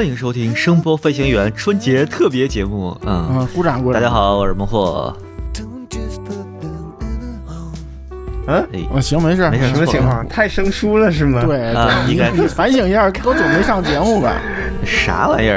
[0.00, 2.98] 欢迎收听声波飞行员春节特别节目。
[3.04, 4.00] 嗯，嗯，鼓掌鼓掌。
[4.00, 5.14] 大家，好，我是孟获。
[8.46, 9.50] 嗯，行，没事。
[9.50, 10.26] 没事什么情况？
[10.26, 14.32] 太生疏了是吗？，对，啊应该你你反省一下，多久没上节目吧？
[14.86, 15.50] 啥玩意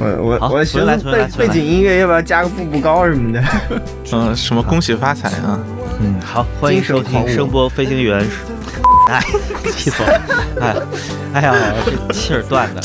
[0.00, 3.44] 我我我寻重来思背背景音乐要不要加个步步高什么的？
[4.12, 5.60] 嗯，什么恭喜发财啊？
[6.00, 8.26] 嗯，好，欢迎收听声波飞行员。
[9.08, 9.20] 哎，
[9.76, 10.86] 气死我了！
[11.34, 11.54] 哎，哎呀，
[11.84, 12.80] 这气儿断的。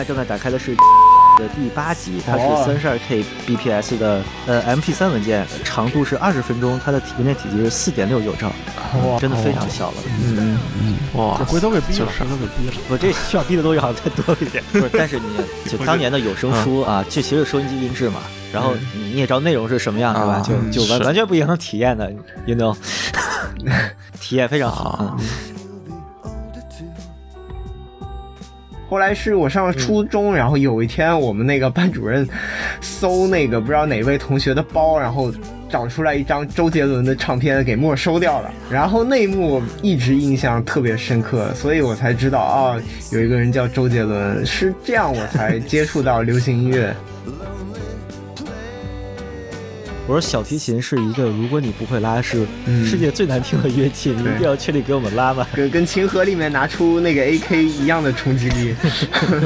[0.00, 0.74] 在正在打开的是
[1.36, 8.48] 的第八集，它是哦三十二 K bps 的呃 MP 3文件，长度是二十分钟，它的文件体积是四点六九兆，
[9.04, 9.96] 哇真的非常小了。
[10.24, 10.58] 嗯，
[11.12, 12.82] 哇这，回头给逼了，就是回头给逼了。
[12.88, 14.64] 我这需要逼的东西好像再多一点。
[14.72, 15.26] 不是，但是你
[15.70, 18.20] 就当年的有声书啊，这其实收音机音质嘛，
[18.54, 20.32] 然后你也知道内容是什么样，是吧？
[20.32, 20.40] 啊
[20.72, 22.10] 就就完完全不影响体验的
[22.46, 22.74] ，you know，
[24.18, 25.14] 体验非常好。
[25.18, 25.26] 嗯
[28.90, 32.28] 后来是我上了初中，然后有一天我们那个班主任
[32.80, 35.32] 搜那个不知道哪位同学的包，然后
[35.68, 38.52] 找出来一张周杰伦的唱片给没收掉了。
[38.68, 42.76] 然后那一幕我一直印象特别深刻，所以我才知道啊、
[43.12, 46.92] 有一个人叫周杰伦，是这样我才接触到流行音乐。
[50.10, 55.46] 我说小提琴是一个，如果你不会拉，是嗯世界最难听的乐器，你一定要确定给我们拉吧？
[55.54, 58.74] 跟跟琴盒里面拿出那个 AK 一样的冲击力，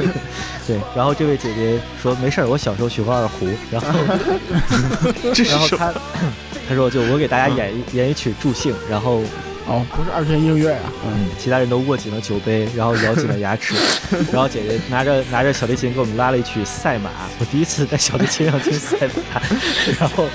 [0.65, 3.89] 对，然后这位姐姐说没事儿，我小时候学过二胡，然后？
[5.45, 5.93] 然后她
[6.67, 9.21] 她说就我给大家演一演一曲助兴，然后
[9.67, 13.73] 哦，不是二泉映月啊，嗯，嗯，其他人都握紧了酒杯，然后咬紧了牙齿，
[14.31, 17.09] 然后姐姐拿着拿着小提琴给我们拉了一曲赛马，
[17.39, 19.41] 我第一次在小提琴上听赛马，
[19.99, 20.27] 然后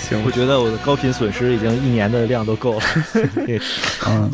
[0.00, 0.22] 行。
[0.24, 2.86] 我觉得我的高频损失已经一年的量都够了，
[4.08, 4.30] 嗯，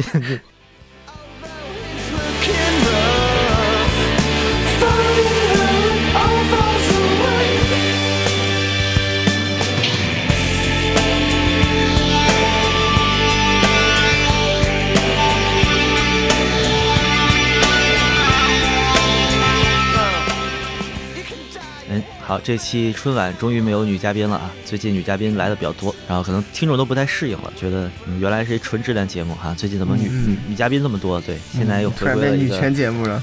[22.27, 24.51] 好，这期春晚终于没有女嘉宾了啊！
[24.65, 31.21] 最近女嘉宾来的比较多，然后可能听众都不太适应了，觉得、嗯、原来是一纯质量节目哈，最近怎么女、女女嘉宾这么多？
[31.21, 32.27] 对，现在又回归了一个。
[32.27, 33.23] 然变女权节目了。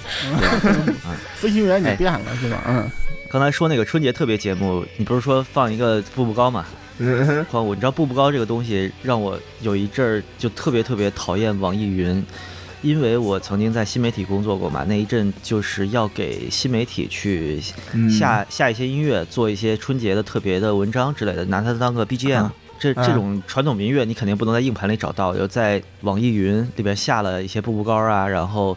[1.36, 2.64] 飞行员你哎变了是吧？
[2.68, 2.88] 嗯，
[3.28, 6.64] 刚才说那个春节特别节目，你不是说放一个步步高嘛？
[7.00, 12.24] 嗯我你知道步步高这个东西，让我有一阵儿就特别特别讨厌网易云，
[12.82, 17.62] 因为我曾经在新媒体工作过嘛，那一阵就是要给新媒体去
[17.94, 18.10] 嗯。
[18.10, 22.44] 下、下一些音乐，做一些春节的特别的文章之类的，拿它当个 BGM。
[22.44, 22.54] 啊。
[22.80, 23.06] 这啊。
[23.06, 28.76] 这种传统民乐，你肯定不能在硬盘里找到，就在网易云里边下了一些步步高啊，然后，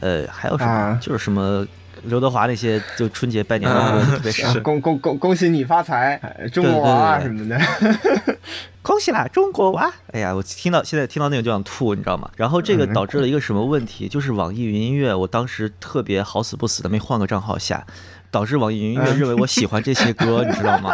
[0.00, 0.98] 呃，还有什么，啊。
[1.00, 1.64] 就是什么
[2.06, 4.52] 刘德华那些，就春节拜年的歌、啊特别少。
[4.52, 7.58] 是恭恭恭恭喜你发财，哎中国娃娃什么的。
[8.82, 9.90] 恭喜啦，中国娃！
[10.12, 12.30] 哎呀，我听到现在听到那个就想吐，你知道吗？
[12.36, 14.06] 然后这个导致了一个什么问题？
[14.06, 17.86] 就是网易云音乐，我当时特别好死不死的没换个账号下，
[18.34, 20.90] 导致网易云音乐认为我喜欢这些歌，你知道吗？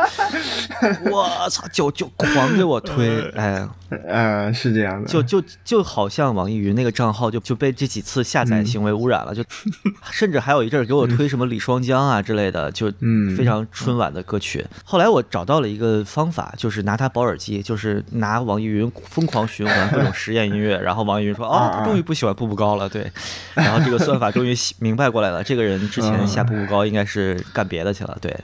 [1.11, 3.67] 我操，就就狂给我推，哎，
[4.07, 5.09] 嗯，是这样的。
[5.09, 9.43] 就就就好像网易云那个账号就就被这几次下载行为污染了，就
[10.13, 13.31] 甚至还有一阵儿给我推什么李双江啊之类的，就嗯。
[13.37, 14.67] 非常春晚的歌曲。
[14.85, 23.11] 后来我找到了一个方法，就是拿它保耳机，就是拿网易云疯狂循环各种实验音乐， 然后网易云说哦，啊他终于不喜欢步步高了，对，
[23.55, 28.35] 然后这个算法终于明白过来了，这个人之前下步步高应该是干别的去了，对。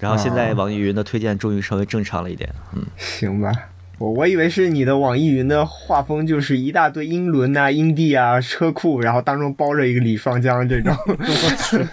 [0.00, 3.50] 然后现在网易云的推荐终于稍微正常了一点，嗯，行吧。
[3.98, 10.94] 我我以为是你的网易云的画风就是一大堆英伦啊、英帝啊、车库，然后当中包着一个李双江这种。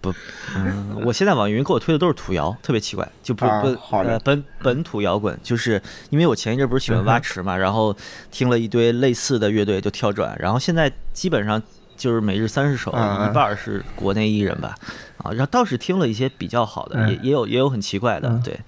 [0.00, 0.14] 不，
[0.56, 7.94] 嗯，我现在网易云给我推的都是土摇，特别奇怪，就不啊不好的呃本本土摇滚，就是因为我前一阵不是喜欢蛙池嘛，然后
[8.30, 11.62] 听了一堆类似的乐队就跳转，然后现在基本上
[11.96, 14.74] 就是每日三十首，啊一半是国内艺人吧，
[15.26, 18.60] 啊，然后倒是听了一些比较好的，嗯也也有也有很奇怪的，嗯对。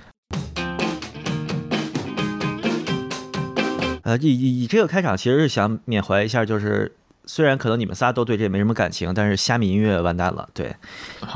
[4.03, 6.91] 呃，以以以这个开场，其实是想缅怀一下，就是
[7.27, 10.75] 虽然可能你们仨都对这没什么感情，但是虾米音乐完蛋了，对，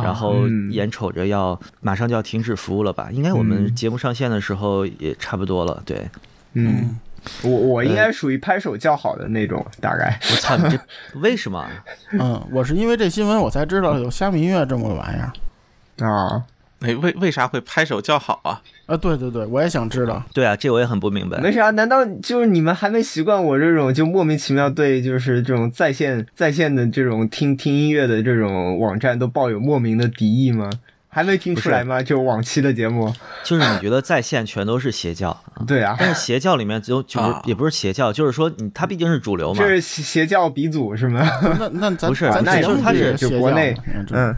[0.02, 3.10] 然后嗯眼瞅着要马上就要停止服务了吧？
[3.12, 6.08] 应该我们嗯节目上线的时候也差不多了，对。
[6.54, 6.98] 嗯，
[7.42, 10.18] 我我应该属于拍手叫好的那种，大概。
[10.30, 10.78] 我操，你这
[11.20, 11.66] 为什么？
[12.12, 16.06] 嗯，我是因为这新闻我才知道有虾米音乐这么个玩意儿。
[16.06, 16.44] 啊，
[16.80, 18.60] 哎，为为啥会拍手叫好啊？
[18.86, 20.22] 啊，对对对，我也想知道。
[20.34, 21.38] 对啊，这我也很不明白。
[21.38, 30.68] 没啥，难道就是你们还没习惯我这种就莫名其妙对就是这种在线在线的这种听听音乐的这种网站都抱有莫名的敌意吗？
[31.14, 32.02] 还没听出来吗？
[32.02, 33.12] 就往期的节目，
[33.44, 35.60] 就是你觉得在线全都是邪教啊？
[35.68, 39.68] 对啊，但是邪教里面只有就是啊也不是邪教，就是说你它毕竟是主流嘛这。
[39.68, 41.20] 是邪邪教鼻祖是吗？
[41.60, 43.76] 那那咱不是咱那也节目就是它是国内
[44.10, 44.34] 嗯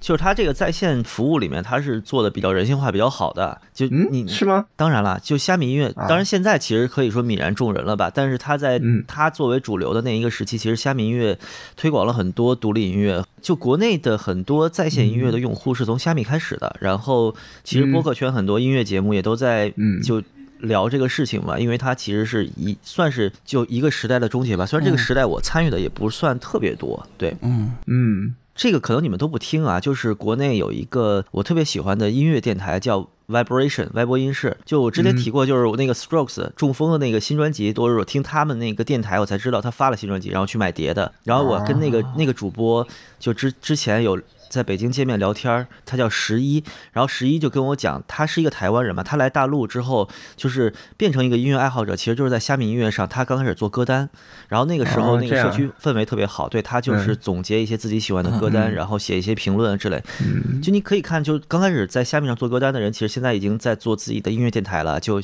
[0.00, 3.60] 就是它这个在线服务里面，它是做的比较人性化、比较好的。
[3.72, 4.66] 就你嗯，是吗？
[4.76, 8.10] 当然了，就虾米音乐，啊当然现在其实可以说泯然众人了吧。
[8.12, 11.38] 但是它在嗯它作为主流的那一个时期，其实虾米音乐
[11.76, 13.24] 推广了很多独立音乐。
[13.40, 17.34] 就国内的很多在线音乐的用户是从虾米开始的，然后
[17.64, 20.22] 其实播客圈很多音乐节目也都在嗯就。
[20.60, 24.66] 聊这个事情嘛，因为它其实是一算是就一个时代的终结吧。
[24.66, 41.12] 虽然这个时代我参与的也不算特别多，对，嗯嗯这个可能你们都不听啊，就是国内有一个我特别喜欢的音乐电台叫 Vibration 歪波音室，就我之前提过，就是我那个 Strokes 中风的那个新专辑，都是我听他们那个电台我才知道他发了新专辑，然后去买碟的。
[41.22, 42.84] 然后我跟那个那个主播
[43.20, 44.20] 就之之前有。
[44.48, 46.62] 在北京见面聊天儿，他叫十一，
[46.92, 54.08] 然后十一就跟我讲，他是一个台湾人嘛，他来大陆之后就是变成一个音乐爱好者，其实就是在虾米音乐上，他刚开始做歌单，
[54.48, 60.02] 然后那个时候那个社区氛围特别好，对他就是嗯总结一些自己喜欢的歌单，然后写一些评论之类。
[60.20, 65.20] 嗯就你可以看，就刚开始在虾米上做歌单的人，其实现在已经在做自己的音乐电台了，就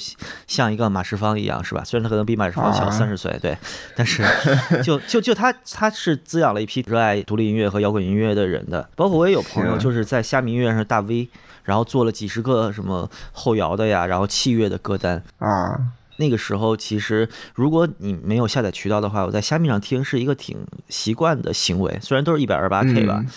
[0.46, 1.82] 像一个马世芳一样，是吧？
[1.84, 3.56] 虽然他可能比马世芳小啊三十岁，对，
[3.96, 4.22] 但是
[4.84, 8.88] 就就就他他是滋养了一批热爱独立音乐和摇滚音乐的人的。
[8.94, 11.28] 包括我也有朋友就是在虾米音乐上大 V，
[11.62, 15.22] 然后做了几十个什么后摇的呀，然后器乐的歌单。
[15.38, 15.80] 啊，
[16.16, 20.58] 那个时候，其实如果你没有下载渠道的话，我在虾米上听是一个挺
[20.88, 21.98] 习惯的行为。
[22.02, 23.30] 虽然都是一百二十八 K 吧，嗯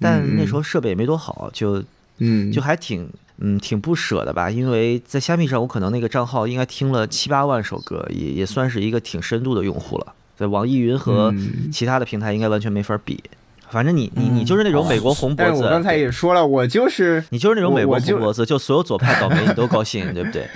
[0.00, 1.82] 但那时候设备也没多好，就
[2.18, 4.48] 嗯，就还挺嗯挺不舍的吧。
[4.50, 10.14] 因为在虾米上，我可能那个账号应该听了七八万首歌，也也算是一个挺深度的用户了。
[10.36, 13.22] 在网易云和嗯其他的平台应该完全没法比。
[13.70, 20.48] 反正你你你就是那种美国红脖子，我刚才也说了，我就是你就是那种美国红脖子，就所有左派倒霉你都高兴， 对不对？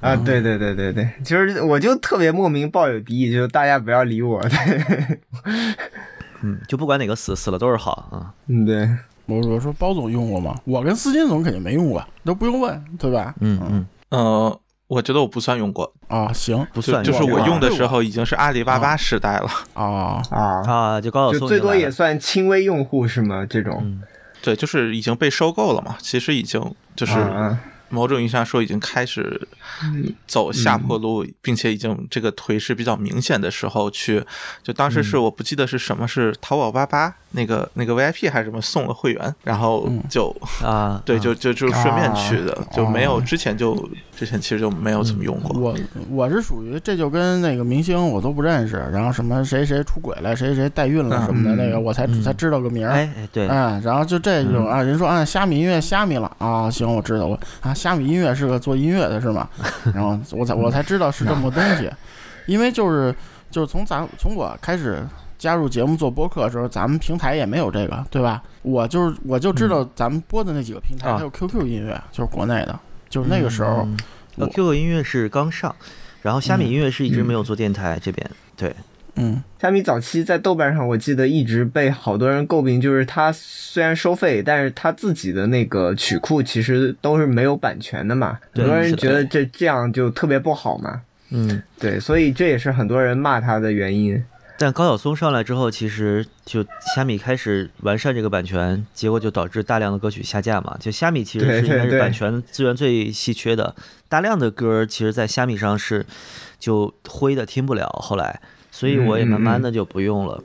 [0.00, 5.18] 啊，对对对对对，就是我就特别莫名抱有敌意，就是大家不要理我，对，
[6.42, 8.32] 嗯，就不管哪个死死了都是好啊。
[8.46, 8.88] 嗯对，
[9.26, 10.54] 我我说包总用过吗？
[10.64, 13.34] 我跟司金总肯定没用过，都不用问，对吧？
[13.40, 19.48] 嗯嗯，呃，我觉得我不算用过，啊，行不算就是我用用的时候已经是阿里巴巴时代了。
[19.74, 23.46] 啊，啊，啊，就高晓就松最多也算轻微用户是吗？
[23.48, 24.02] 这种，嗯
[24.40, 27.58] 对，就是已经被收购了嘛，其实已经就是啊
[27.88, 29.40] 某种意义上说已经开始
[29.82, 30.12] 嗯。
[30.26, 34.22] 走下坡路，并且已经这个颓势比较明显的时候去，
[34.62, 35.22] 就当时是嗯。
[35.22, 41.18] 我不记得是什么，是淘宝八八那个那个 VIP 还是什么送了会员，然后嗯就啊， 对，啊。
[41.18, 43.22] 就就就顺便去的，就没有哦。
[43.24, 43.74] 之前就
[44.16, 45.58] 之前其实就没有怎么用过。
[45.58, 45.76] 我
[46.10, 52.22] 我是属于这就跟那个明星我都不认识，然后什么谁谁出轨了，谁谁代孕了什么的，嗯那个我才嗯。
[52.22, 52.92] 才知道个名儿。
[52.92, 59.48] 哎哎对，嗯，然后就这种啊，人说啊，虾米音乐虾米了啊，行，我知道，我啊，虾米音乐是个做音乐的是吗？
[59.94, 61.90] 然后我才我才知道是这么个东西，
[62.46, 63.14] 因为就是
[63.50, 65.02] 就是从咱从我开始
[65.38, 68.42] 加入节目做播客的时候，咱们平台也没有这个，对吧？
[68.62, 71.16] 我就是我就知道咱们播的那几个平台，啊。
[71.16, 73.96] 还有 QQ 音乐，就是国内的，就是那个时候，嗯。
[74.36, 75.74] 我呃 QQ 音乐是刚上，
[76.22, 78.74] 然后虾米音乐是一直没有做电台这边，对，
[79.18, 91.02] 嗯虾米早期在豆瓣上，我记得一直被好多人诟病，就是它虽然收费，但是它自己的那个曲库其实都是没有版权的嘛，很多人觉得这这样就特别不好嘛。
[91.30, 91.60] 嗯。
[91.78, 94.24] 对，所以这也是很多人骂它的原因。
[94.60, 100.76] 但高晓松上来之后，其实就虾米开始完善这个版权，结果就导致大量的歌曲下架嘛。
[100.80, 103.76] 就虾米其实是应该是版权资源最稀缺的，
[104.08, 106.04] 大量的歌其实在虾米上是
[106.58, 108.40] 就灰的听不了，后来，
[108.78, 110.40] 所以我也慢慢的就不用了。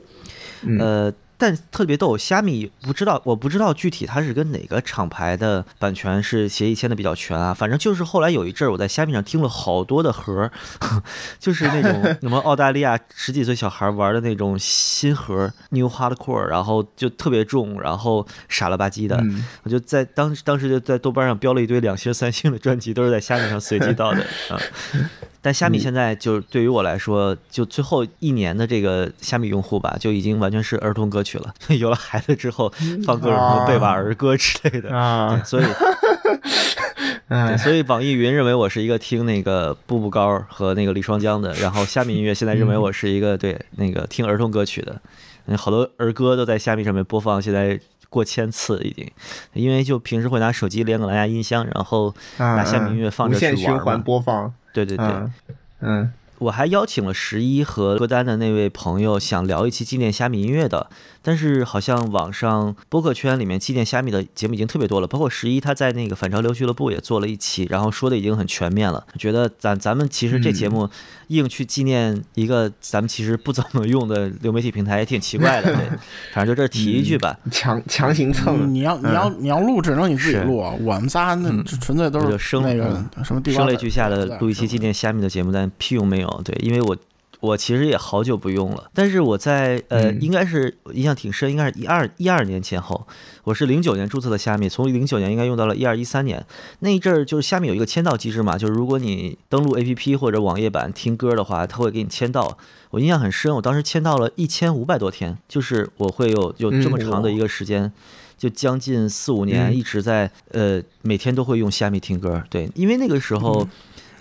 [0.66, 7.52] 嗯呃，但特别逗，虾米不知道，我不知道具体它是跟哪个厂牌的版权是协议签的比较全啊。
[7.52, 10.50] 反正就是后来有一阵儿，我在虾米上听了好多的盒儿，
[11.38, 19.18] 就是那种 什么澳大利亚十几岁小孩玩的那种新盒 New Hardcore，然后就特别重，然后傻了吧唧的。
[19.18, 24.58] 嗯我就在当当时就在豆瓣上标了一堆两星、三星的专辑，都是在虾米上随机到的啊。
[25.44, 31.54] 但虾米现在就对于我来说，就最后一年的这个虾米用户吧，就已经完全是儿童歌曲了。
[31.78, 32.72] 有了孩子之后，
[33.04, 34.94] 放各种什么贝瓦儿歌之类的。
[34.96, 35.64] 啊对，，所以
[37.58, 45.00] 所以网易云认为我是一个听那个步步高和那个李双江的，然后虾米音乐现在认为我是一个对那个听儿童歌曲的，
[45.46, 49.10] 嗯，好多儿歌都在虾米上面播放，现在过千次已经，
[49.54, 54.00] 因为就平时会拿手机连个蓝牙音箱，然后啊拿虾米音乐放着无限循环。
[54.00, 55.32] 播放，对对对，嗯
[55.80, 60.90] 嗯我还邀请了十一和歌单的那位朋友，想聊一期纪念虾米音乐的，
[61.26, 69.04] 但是好像网上播客圈里面纪念虾米的节目已经特别多了，包括十一他在那个反潮流俱乐部也做了一期，然后说的已经很全面了。
[69.18, 70.88] 觉得咱咱们其实这节目
[71.28, 75.88] 硬去纪念一个咱们其实不怎么用的流媒体平台也挺奇怪的，对，
[76.34, 77.34] 反正就这儿提一句吧。
[77.50, 80.58] 强强行蹭，你要你要你要录，只能你自己是录。
[80.58, 82.84] 我们仨那嗯纯粹都是生那个
[83.16, 86.42] 嗯什么声泪俱下的录一期纪念虾米的节目，但屁用没有。
[86.44, 86.96] 对，因为我
[87.44, 93.06] 我其实也好久不用了，但是我在呃，嗯应该是印象挺深，应该是一二一二年前后，
[93.44, 96.44] 我是零九年注册的虾米，从零九年应该用到了一二一三年
[96.80, 102.56] 那一阵儿，就是虾米有一个签到机制嘛，就是如果你登录 APP 或者网页版听歌的话，它会给你签到。
[102.90, 107.92] 我印象很深，我当时签到了一千五百多天，就是我会有有这么长的一个时间。
[108.36, 113.66] 就将近四五年嗯一直在、呃每天都会用虾米听歌，对，因为那个时候，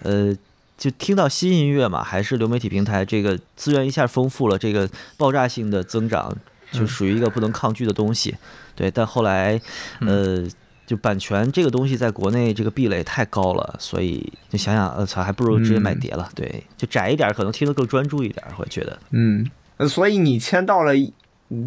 [0.03, 0.33] 呃
[0.83, 6.35] 就听到新音乐嘛，还是流媒体平台这个资源一下丰富了，这个爆炸性的增长
[6.73, 8.35] 就属于一个不能抗拒的东西，
[8.75, 8.91] 对。
[8.91, 9.57] 但后来，
[10.01, 10.45] 呃，
[10.85, 18.99] 就版权这个东西在国内这个壁垒太高了，所以就想想，呃操，还不如直接买碟了，对，就窄一点，可能听得更专注一点，会觉得。
[19.11, 20.93] 嗯，呃所以你签到了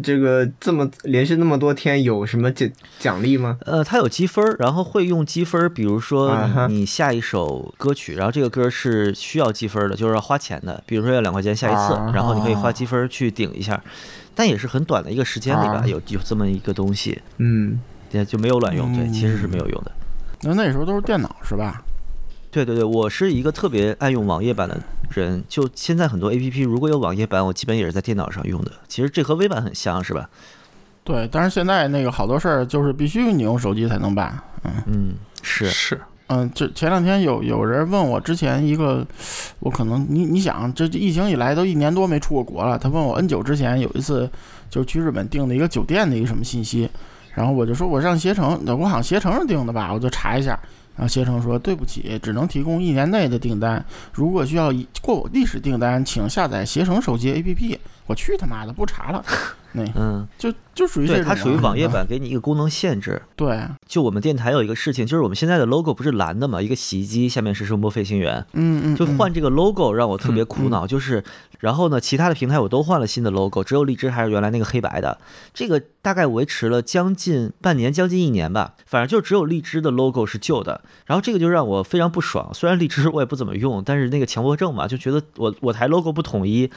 [0.03, 3.57] 这个这么连续那么多天，有什么奖奖励吗？
[3.65, 6.37] 呃，它有积分儿，然后会用积分儿，比如说
[6.69, 13.81] 你你下一首歌曲，然后这个歌是需要积分儿的，就是要花钱的，比如说要两块钱下一次，啊然后你可以花积分儿去顶一下，
[14.35, 17.79] 但也是很短的一个时间里吧，啊有有这么一个东西，嗯
[18.11, 19.91] 也就没有卵用，对，其实是没有用的。
[20.43, 21.83] 那那时候都是电脑是吧？
[22.49, 24.79] 对对对，我是一个特别爱用网页版的
[25.11, 28.71] 人，就现在很多 A P P 如果有网页版，我基本也是在电脑上用的。
[28.87, 30.29] 其实这和微版很像，是吧？
[31.03, 34.37] 对，但是现在那个好多事儿就是必须你用手机才能办。
[34.63, 39.05] 嗯嗯，是，是，嗯，这前两天有有人问我之前一个，
[39.59, 44.29] 我可能你你想，这疫情以来都一年多没出过国了，他问我 N 九之前有一次
[44.69, 46.89] 就去日本订的一个酒店的一个什么信息，
[47.33, 50.59] 然后我就说我上携程，我好像携程上订的吧，我就查一下。
[50.97, 53.85] 然后携程说：“对不起，只能提供一年内的订单。
[54.11, 57.77] 如果需要过历史订单，请下载携程手机 APP。”
[58.07, 59.23] 我去他妈的，不查了。
[59.73, 61.91] 那嗯，就就属于这对，它属于网页嗯。
[61.91, 63.21] 版给你一个功能限制。
[63.35, 71.23] 对，就我们电台有一个事情，就是我们现在的 logo 不是蓝的嘛，一个洗衣机下面是声波飞行员，嗯嗯，就嗯换这个 logo 让我特别苦恼，就是
[71.59, 75.19] 然后呢，其他的平台我都换了新的 logo，只有荔枝还是原来那个黑白的，
[75.53, 82.53] 这个大概维持了将近半年，将近一年吧，反正就只有荔枝的 logo 是旧的，然后这个就让我非常不爽。
[82.53, 86.69] 虽然荔枝我也不怎么用，但是那个强迫症嘛，就觉得我我台 logo 不统一。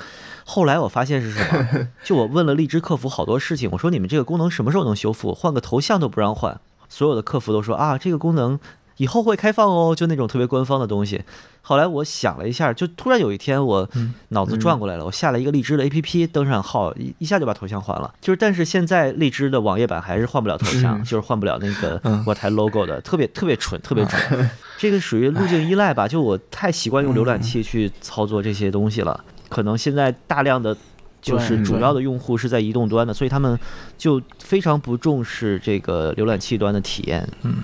[0.44, 1.88] 后来我发现是什么？
[2.02, 5.34] 就我问了荔枝客服好多事情，我说你们这个功能什么时候能修复？
[5.34, 8.58] 换个头像都不让换，所有的客服都说啊，这个功能
[8.96, 11.22] 以后会开放哦，就那种特别官方的东西。
[11.62, 13.88] 后来我想了一下，就突然有一天我
[14.28, 18.12] 脑子转过来了，我下了一个荔枝的 APP，登上号，一一下就把头像换了。
[18.20, 24.50] 就是但是现在荔枝的网页版还是换不了头像，就是换不了那个我台 logo 的，特别特别蠢，特别蠢。
[24.78, 26.08] 这个属于路径依赖吧？
[26.08, 30.76] 就我太习惯用浏览器去操作这些东西了，可能现在大量的。
[31.20, 33.58] 就是主要的用户是在移动端的，所以他们
[33.98, 37.28] 就非常不重视这个浏览器端的体验。
[37.42, 37.56] 嗯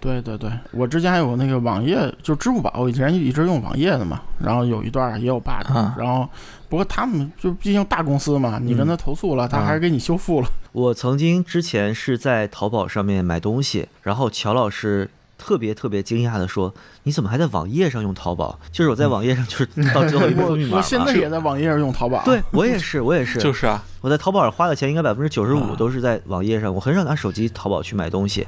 [0.00, 6.28] 对对对，我之前还有那个网页，就支付宝，我以前一直用网页的嘛，然后有一段也有 bug，、啊然后
[6.68, 10.48] 不过他们就毕竟大公司嘛，你跟他投诉了，他还是给你修复了。
[10.72, 16.72] 我曾经之前是在淘宝上面买东西，然后乔老师特别特别惊讶的说
[17.04, 22.22] ：“你怎么还在网页上用淘宝？”就是我在网页上 就是到最后一步我密码 我现在也在网页上用淘宝。
[22.24, 28.46] 对我也是，我也是， 就是啊，我在淘宝上花的钱应该百分之九十五啊都是在网页上，我很少拿手机淘宝去买东西。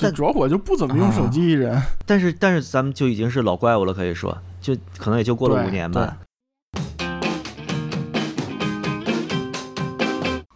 [0.00, 1.80] 但主要我就不怎么用手机，人。
[2.06, 6.16] 但是但是咱们就已经是老怪物了，可以说，就可能也就过了五年吧。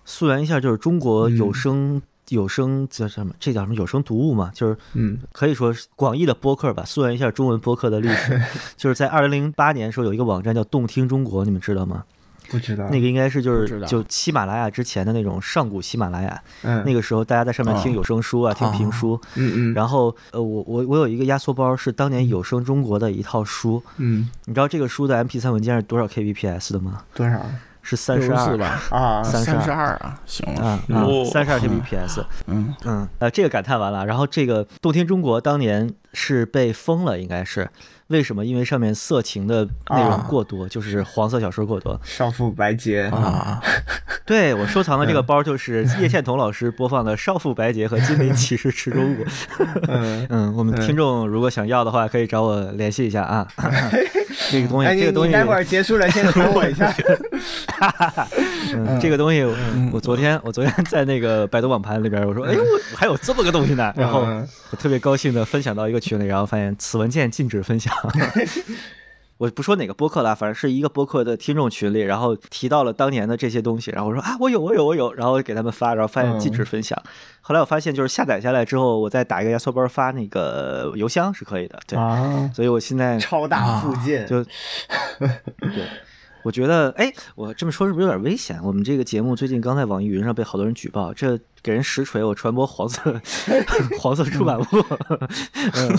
[0.05, 3.33] 溯源一下，就是中国有嗯声、有声叫什么？
[3.41, 3.75] 这叫什么？
[3.75, 6.85] 有声读物嘛，就是嗯可以说是广义的播客吧。
[6.87, 8.41] 溯源一下中文播客的历史，
[8.77, 12.05] 就是在二零零八年的时候有一个网站叫动听中国，你们知道吗？
[12.51, 19.21] 不知道那个应该是就是就喜马拉雅之前的那种上古喜马拉雅，嗯那个时候大家在上面听哦有声书啊，听评书。
[19.35, 23.83] 嗯嗯然后呃，我我我有一个压缩包，是当年有声中国的一套书。
[23.99, 27.03] 嗯你知道这个书的 MP3 文件是多少 kbps 的吗？
[27.15, 27.39] 多少
[27.89, 29.23] 是三十二吧，啊？
[29.23, 29.79] 三十二。
[29.79, 30.79] 二啊，行了，
[31.25, 32.23] 三十二 kbps。
[32.47, 37.71] 嗯，嗯，呃，这个感叹完了，然后这个动听中国当年是被封了，应该是。
[38.09, 38.45] 为什么？
[38.45, 40.27] 因为上面色情的内容啊。
[40.29, 41.99] 过多，就是黄色小说过多。
[42.03, 43.05] 少妇白洁。
[43.05, 43.63] 啊，
[44.29, 49.25] 对我收藏的这嗯个包就是叶倩彤老师播放的《少妇白洁》和《金陵骑士池中物》。
[49.89, 53.49] 嗯， 嗯，我们听众如果想要的话，可以找我联系一下啊。
[54.51, 56.95] 这个东西，这个东西，你待会儿结束了先传我一下。
[58.77, 59.43] 嗯，这个东西，
[59.91, 62.61] 我昨天我昨天在那个百度网盘里边，我说，哎呦，
[62.93, 67.91] 我还有这么个东西呢，然后嗯我特别高兴的分享到一个群里，然后发现此文件禁止分享。
[69.39, 77.01] 我不说哪个播客了，反正是一个播客的听众群里，然后提到了当年的这些东西，然后我说啊，我有，我有，我有，然后给他们发，然后发现禁止分享。
[77.41, 81.99] 后来我发现，就是下载下来之后，我再打一个压缩包发那个邮箱是可以的，对。
[81.99, 84.43] 啊，所以我现在超大附件，就
[85.61, 85.87] 对，
[86.43, 88.59] 我觉得，哎，我这么说是不是有点危险？
[88.63, 93.01] 我们这个节目最近刚在网易云上被好多人举报，这给人实锤，我传播黄色
[94.01, 94.65] 黄色出版物。
[95.75, 95.99] 嗯，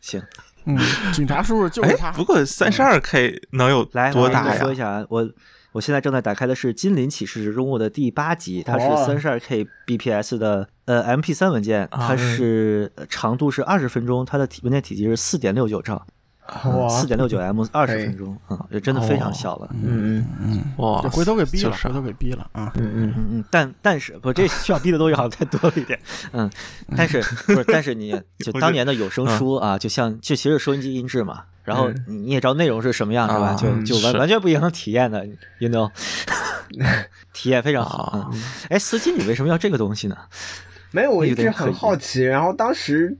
[0.00, 0.22] 行，
[0.66, 0.78] 嗯，
[1.12, 4.84] 警察叔叔就是哎他，，不过三十二 K 能有来，多大我跟你说一呀？
[4.84, 5.30] 下啊，我
[5.72, 9.04] 我现在正在打开的是《金陵启示之中物》的第八集，它是哦。
[9.06, 16.06] 三十二 K bps 的呃 MP 3文件，它是呃长度是二十分钟，它的体文件体积是四点六九兆，
[16.46, 19.68] 哇，四点六九 M 二十分钟啊，这真的非常小了。
[19.72, 22.70] 嗯嗯嗯哇这，回头给逼了，就是回头给逼了啊！
[22.76, 25.98] 嗯嗯嗯嗯，但但是不，这 需要逼的东西好像太多了一点，
[26.32, 26.50] 嗯，
[26.96, 33.46] 但是不是，但是你 就当年的有声书啊，就像就其实收音机音质嘛，然后嗯你你也知道内容是什么样是吧？
[33.48, 35.26] 啊就就完完全不影响体验的
[35.60, 35.90] ，you know，
[37.32, 38.30] 体验非常好。
[38.68, 40.16] 哎，司机，你为什么要这个东西呢？
[40.90, 42.22] 没有，我一直很好奇。
[42.22, 43.16] 然后当时，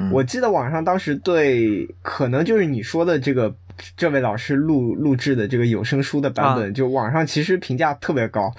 [0.00, 3.54] 嗯我记得网上当时对，可能就是你说的这个
[3.96, 8.52] 这位老师录录制的这个有声书的版本，啊就网上其实评价特别高。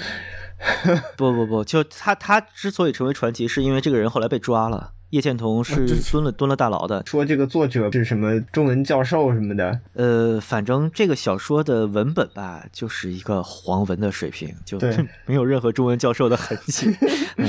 [1.16, 4.94] 不不不，就他他之所以成为传奇，是因为这个人后来被抓了。
[5.12, 14.78] 叶倩彤是蹲了蹲了大牢的，说这个作者是什么中文教授什么的，呃，反正这个小说的文本吧，就是一个黄文的水平，就
[15.26, 16.94] 没有任何中文教授的痕迹。
[17.38, 17.48] 嗯，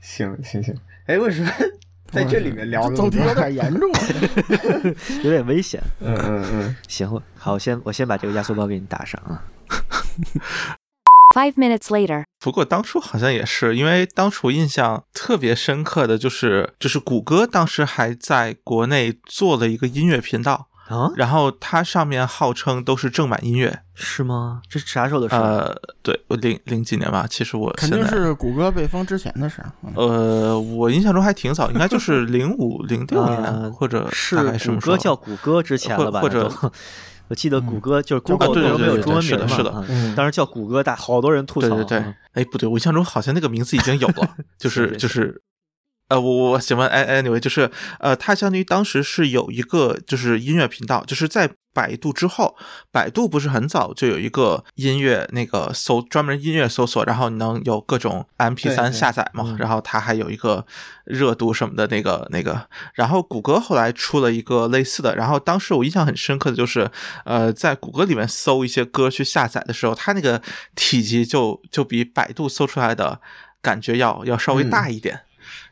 [0.00, 0.72] 行行行，
[1.06, 1.50] 哎，为什么
[2.14, 3.34] 在这里面聊 走题有？
[3.34, 4.00] 点严重啊！
[5.24, 5.82] 有点危险。
[6.00, 9.42] 嗯嗯嗯，行，我好，我先我先把这个压缩包给你打上啊。
[11.34, 12.24] Five minutes later.
[12.38, 23.80] 不过当初好像也是，因为当初印象特别深刻的就是，就是谷歌当时还在国内做了一个音乐频道，啊，然后它上面号称都是正版音乐。
[23.94, 24.60] 是吗？
[24.68, 25.34] 这是啥时候的事？
[25.36, 29.62] 呃，对，我零零几年吧，其实我肯定是谷歌被封之前的事
[29.94, 36.20] 呃，我印象中还挺早，应该就是 零五零六年、呃或者是大概什么时候谷歌叫谷歌之前了吧？
[36.20, 36.50] 或或者
[37.28, 41.68] 我记得谷歌就是叫 Google 对对都没有对中文名嘛，是的是的当时叫谷歌，大好多人吐槽。
[41.68, 45.40] 对对哎，不对，我印象中好像那个名字已经有了，就是是就是，
[46.14, 52.54] 呃，我我行吧，哎，anyway，就是呃，它相当于当时是有一个就是音乐频道，就是在百度之后，
[52.92, 59.56] 百度不是很早就有一个音乐那个搜专门音乐搜索，然后你能有各种 MP 3对对下载嘛，嗯。
[59.58, 60.64] 然后它还有一个
[61.04, 66.88] 热度什么的那个那个，然后谷歌后来出了一个类似的，然后当时我印象很深刻的就是，
[67.24, 70.40] 呃，在谷歌里面搜一些歌去下载的时候，它那个
[70.76, 73.20] 体积就就比百度搜出来的
[73.60, 75.22] 感觉要要稍微大一点，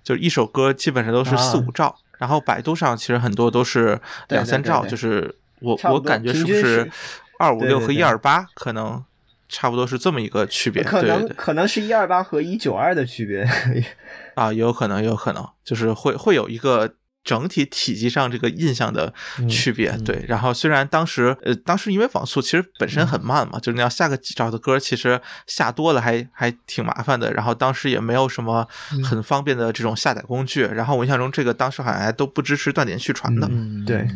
[0.03, 6.91] 就是一首歌基本上都是四啊五兆，然后百度上其实很多都是两三兆，对对对就是我我感觉是不是是
[7.39, 9.05] 二五六和一二八可能
[9.49, 11.03] 差不多是这么一个区别，可。
[11.03, 13.47] 能可能是一二八和一九二的区别。
[14.35, 19.13] 啊，也有可能，有可能，就是会会有一个整体体积上这个印象的
[19.49, 19.97] 区别。
[19.99, 27.33] 对，然后虽然当时呃，当时因为网速其实本身很慢嘛，就是你要下个几兆的歌，其实下多了还还挺麻烦的。
[27.33, 28.67] 然后当时也没有什么
[29.05, 30.63] 很方便的这种下载工具。
[30.63, 33.49] 然后我印象中这个当时好像还都不支持断点续传的。
[33.51, 34.09] 嗯，对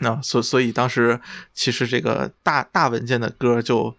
[0.00, 1.20] 那所所以当时
[1.54, 3.94] 其实这个大大文件的歌就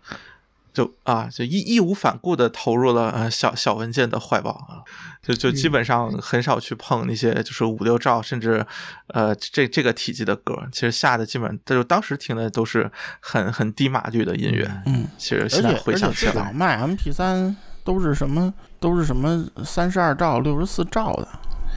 [0.74, 4.82] 就啊就义义无反顾的投入了呃小小文件的怀抱啊，
[5.22, 8.66] 就就基本上很少去碰那些就是五六兆甚至
[9.08, 21.28] 呃这这个体积的歌，其实下的基本就当时听的都是很很低码率的音乐，嗯，其实现在回想起来，最早卖 MP 三都是什么都是什么三十二兆、六十四兆的，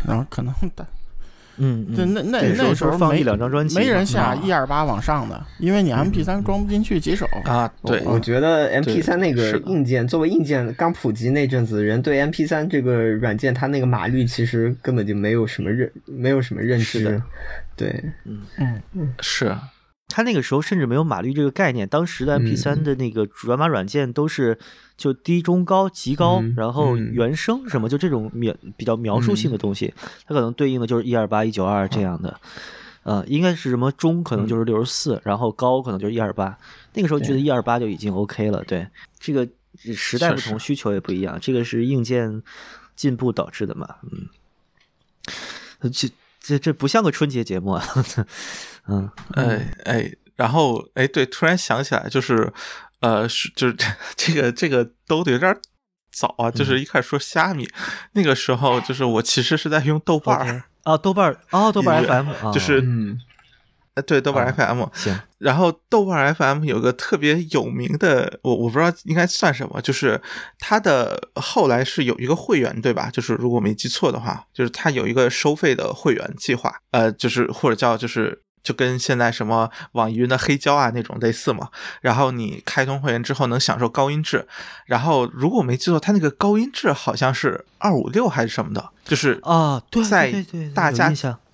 [0.06, 0.86] 然后可能的。
[1.58, 4.46] 嗯对，嗯，那那那时候放一两张专辑没人下嗯。
[4.46, 7.26] 一二八往上的，因为你 MP 三装不进去几首。
[7.44, 9.58] 啊，对，我觉得 M P 对三那个是。
[9.66, 17.22] 硬件，作为硬件刚普及那阵子，人对 M P 三这个软件，它那个码率其实根本就没有什么认，没有什么认知是的。
[17.76, 19.56] 对，嗯，是。
[20.08, 24.56] 他那个时候甚至没有码率这个概念，当时的 MP 3的那个转码软件都是
[24.96, 29.92] 就低、中、高、极高，嗯然后嗯原声什么，就这种描比较描述性的东西，
[30.26, 32.40] 它可能对应的就是一二八、一九二这样的。
[33.02, 36.58] 呃，应该是什么中可能就是六十四，然后高可能就是一二八。
[36.94, 38.64] 那个时候觉得一二八就已经 OK 了。
[38.64, 38.84] 对，
[39.20, 39.48] 这个
[39.94, 42.42] 时代不同，需求也不一样，这个是硬件
[42.96, 43.86] 进步导致的嘛。
[44.10, 44.28] 嗯，
[45.80, 46.08] 呃这
[46.40, 47.84] 这这不像个春节节目啊。
[48.88, 52.52] 嗯，哎哎，然后哎，对，突然想起来，就是
[53.06, 53.76] 呃，是就是
[54.16, 55.56] 这个这个兜的有点
[56.10, 57.68] 早啊，就是一开始说虾米，
[58.14, 62.82] 那个时候就是我其实是在用豆瓣哦，豆瓣儿哦，豆瓣儿 FM 啊，就是
[64.06, 70.20] 对豆瓣啊 FM，行，然后豆瓣 FM 有个特别有名的，我我不知道应该算什么，就是
[70.58, 73.08] 它的后来是有一个会员，对吧？
[73.12, 78.42] 就是如果没记错的话，就是它有一个收费的会员计划，呃，就是或者叫就是。
[78.66, 81.68] 就跟现在什么网易云的黑胶啊那种类似嘛，
[82.00, 84.44] 然后你开通会员之后能享受高音质，
[84.86, 91.08] 然后如果我没记错，它那个高音质好像是二五六还是什么的，就是啊，对，在对对对大家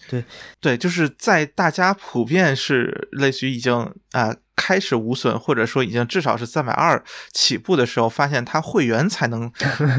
[0.09, 0.25] 对，
[0.59, 3.75] 对，就是在大家普遍是类似于已经
[4.12, 9.51] 啊、呃开始无损，或者说已经至少是三百二起步的时候，发现它会员才能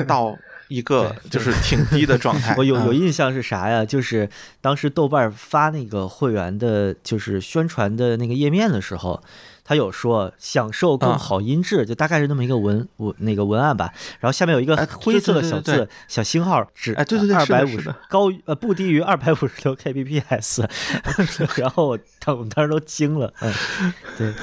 [0.07, 2.55] 到一个就是挺低的状态。
[2.57, 3.85] 我有有嗯印象是啥呀？
[3.85, 4.29] 就是
[4.61, 9.21] 当时豆瓣发那个会员的，就是宣传的那个页面的时候，
[9.63, 13.93] 他有说享受更啊好音质，就大概是那么一个文文那个文案吧。
[14.19, 20.67] 然后下面有一个哎灰色的小对对对对字，小星号，只哎对对对二百五十高呃不低于二百五十六 kbps，
[21.57, 23.53] 然后我当我们当时都惊了，嗯，
[24.17, 24.33] 对。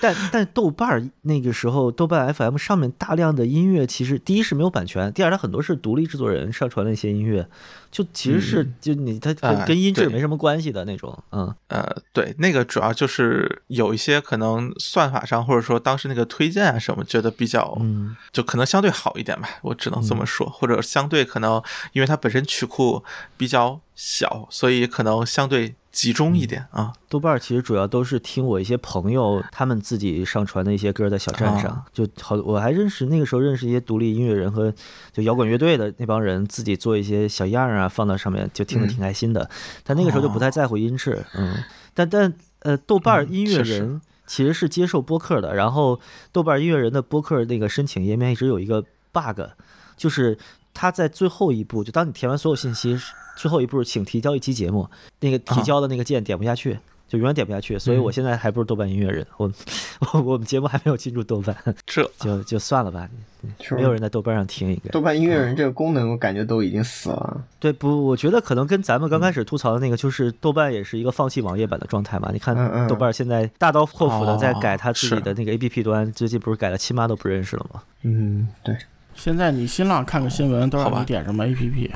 [0.00, 7.46] 但但豆瓣儿那个时候，豆瓣 FM 上面大量的音乐，其实第一是没有版权，第二它很多是独立制作人上传的一些音乐，
[7.90, 9.32] 就其实是、就你它
[9.64, 11.54] 跟音质没什么关系的那种，嗯。
[11.68, 18.16] 呃，对，那个主要就是有一些可能算法上，或者说当时那个推荐啊什么，觉得比较嗯。
[18.32, 23.04] 就可能相对好一点吧，我只能这么说，或者相对可能因为它本身曲库
[23.36, 26.92] 比较小，所以可能相对集中一点啊。
[27.08, 31.84] 豆瓣儿其实主要都是听我一些朋友他们自己上传的一些歌在小站上，啊。
[31.92, 34.72] 就好，我还认识那个时候认识一些独立音乐人和
[35.12, 39.48] 就摇滚乐队的那帮人，自己做一些小样儿啊放到上面，就听得挺开心的。
[39.84, 41.56] 但那个时候就不太在乎音质，嗯，
[41.94, 45.98] 但但呃，豆瓣儿音乐人其实是接受播客的，然后
[46.30, 49.40] 豆瓣儿音乐人的播客那个申请页面一直有一个 bug，
[49.96, 50.38] 就是
[50.80, 52.98] 它在最后一步，就当你填完所有信息，
[53.36, 54.88] 最后一步请提交一期节目，
[55.20, 56.78] 那个提交的那个键点不下去。
[57.06, 59.50] 就永远点不下去，所以我现在还不是豆瓣音乐人，我
[60.14, 63.08] 我我们节目还没有进入豆瓣，这 就就算了吧，
[63.72, 64.90] 没有人在豆瓣上听一个。
[64.90, 67.44] 豆瓣音乐人这个功能，我感觉都已经死了。
[67.58, 68.06] 对不？
[68.06, 72.30] 我觉得可能跟咱们刚开始吐槽的那个，就是豆瓣也是一个放弃网页版的状态嘛。
[72.32, 72.54] 你看
[72.86, 77.82] 豆瓣现在大刀阔斧的在改哦它自己的那个 APP 端，最近不是改了亲妈都不认识了吗？
[78.02, 78.76] 嗯，对，
[79.14, 81.90] 现在你新浪看个新闻都让你点什么 APP，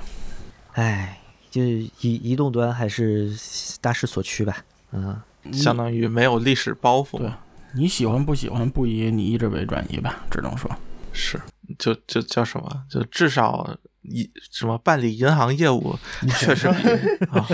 [0.72, 1.18] 哎，
[1.50, 3.32] 就移移动端还是
[3.80, 4.56] 大势所趋吧。
[4.92, 5.20] 嗯，
[5.52, 7.30] 相当于没有历史包袱对。
[7.74, 10.70] 你喜欢不喜欢不以你意志为转移吧，只能说。
[11.12, 11.40] 是，
[11.78, 12.84] 就就叫什么？
[12.88, 15.98] 就至少一什么办理银行业务，
[16.38, 17.46] 确实比啊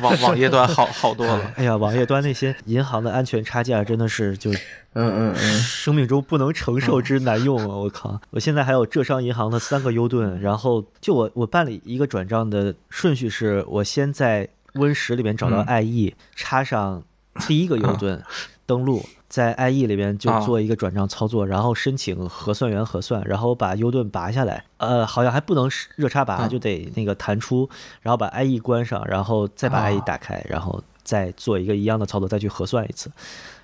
[0.00, 1.52] 网网页端好好多了。
[1.56, 4.56] 哎呀，网页端那些银行的安全插件真的是就嗯
[4.94, 7.66] 嗯嗯，生命中不能承受之难用啊！
[7.76, 17.02] 我靠，我现在还有浙商银行的三个 U 盾，然后就我我办理一个转账的顺序是，我先在 Win 十里面找到嗯 IE，、插上
[17.46, 18.22] 第一个 U 盾，
[18.66, 20.40] 登录，在 IE 里边就啊。
[20.40, 27.68] 做一个转账操作，然后申请核算员核算，然后把 U 盾拔下来，呃，好像还不能是热插拔，啊就得那个弹出，
[28.00, 29.90] 然后把 IE 关上，然后再把啊。
[29.90, 33.10] IE 打开，然后再做一个一样的操作，再去核算一次。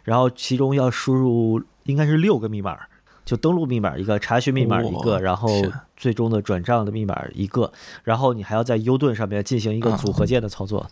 [0.03, 2.79] 然后其中要输入应该是六个密码，
[3.25, 5.49] 就登录密码一个，查询密码一个，我然后
[5.97, 7.73] 最终的转账的密码一个，
[8.03, 10.87] 然后你还要在 U 盾上面进行一个啊组合键的操作，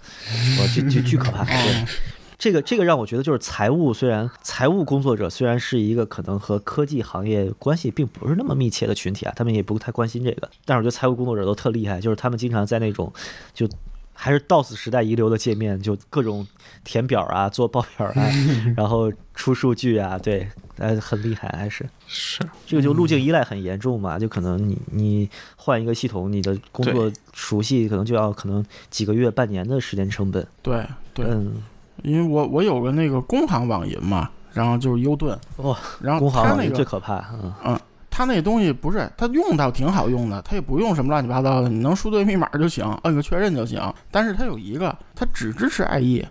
[0.62, 1.44] 我就就巨可怕。
[2.42, 13.12] 这个这个让我觉得就是财务，虽然财务工作者虽然是一个可能和科技行业关系并不是那么密切的群体啊，他们也不太关心这个，但是我觉得财务工作者都特厉害，就是他们经常在那种
[13.54, 13.68] 就。
[14.14, 16.46] 还是 DOS 时代遗留的界面，就各种
[16.84, 18.28] 填表啊、做报表啊，
[18.76, 30.46] 然后出数据啊，对，呃，很厉害，还是是这个就路径依赖很严重嘛，就可能你你换一个系统，你的工作熟悉可能就要可能几个月、半年的时间成本。
[30.62, 31.54] 对对，嗯，
[32.02, 37.24] 因为我我有个那个工行网银嘛，然后就是优盾，哇，然后工行它那个网银最可怕，
[37.64, 37.78] 嗯，
[38.10, 43.80] 它那东西不是它用倒挺好用的，它也不用什么乱七八糟的，你能输对密码就行，摁个确认就行。
[44.10, 46.24] 但是它有一个，它只支持 IE，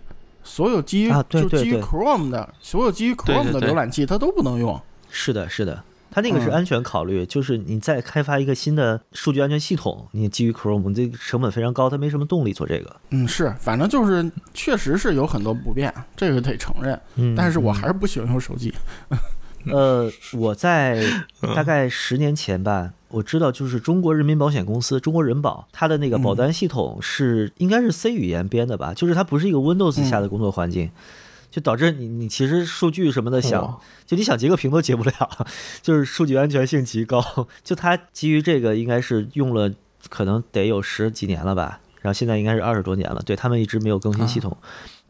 [0.44, 4.80] 所有基于、啊对就基于 Chrome 的所有基于 Chrome 的浏览器它都不能用。
[5.10, 5.82] 是的，是的。
[6.12, 12.94] 它那个是嗯安全考虑，就是你再开发一个新的数据安全系统，你基于 Chrome，这个成本非常高，它没什么动力做这个。
[13.10, 17.00] 嗯，是，反正就是确实是有很多不便，这个得承认。
[17.16, 18.72] 嗯，但是我嗯还是不喜欢用手机。
[19.66, 21.00] 呃，我在
[21.40, 30.90] 嗯大概十年前吧，我知道就是中国人民保险公司中国人保，它的那个保单系统是、应该是 C 语言编的吧，就是它不是一个 Windows 下的工作环境，
[31.52, 35.46] 就导致你你其实数据什么的想，哇就你想截个屏都截不了，
[35.82, 37.22] 就是数据安全性极高。
[37.62, 39.70] 就它基于这个应该是用了
[40.08, 44.56] 可能得有十几年了吧，然后现在应该是二十多年了，对他们一直没有更新系统。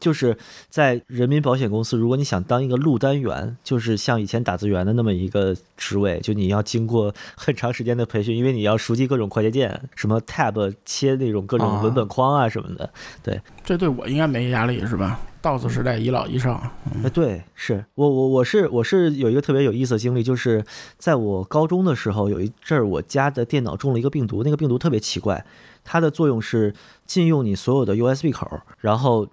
[0.03, 0.37] 就是
[0.69, 12.91] 在人民保险公司，如果你想当一个录单员，就是像以前打字员的那么一个职位，就你要经过很长时间的培训，因为你要熟悉各种快捷键，什么 tab 切那种各种文本框啊什么的。
[13.23, 16.61] 对这对我应该没压力是吧？DOS 时代遗老遗少。
[17.05, 20.65] 哎，对，是我我我是我是有一个特别有意思的经历，就是
[20.99, 25.45] 在我高中的时候，有一阵儿我家的电脑中了一个病毒，那个病毒特别奇怪，
[25.85, 26.75] 它的作用是
[27.07, 29.29] 禁用你所有的 USB 口，然后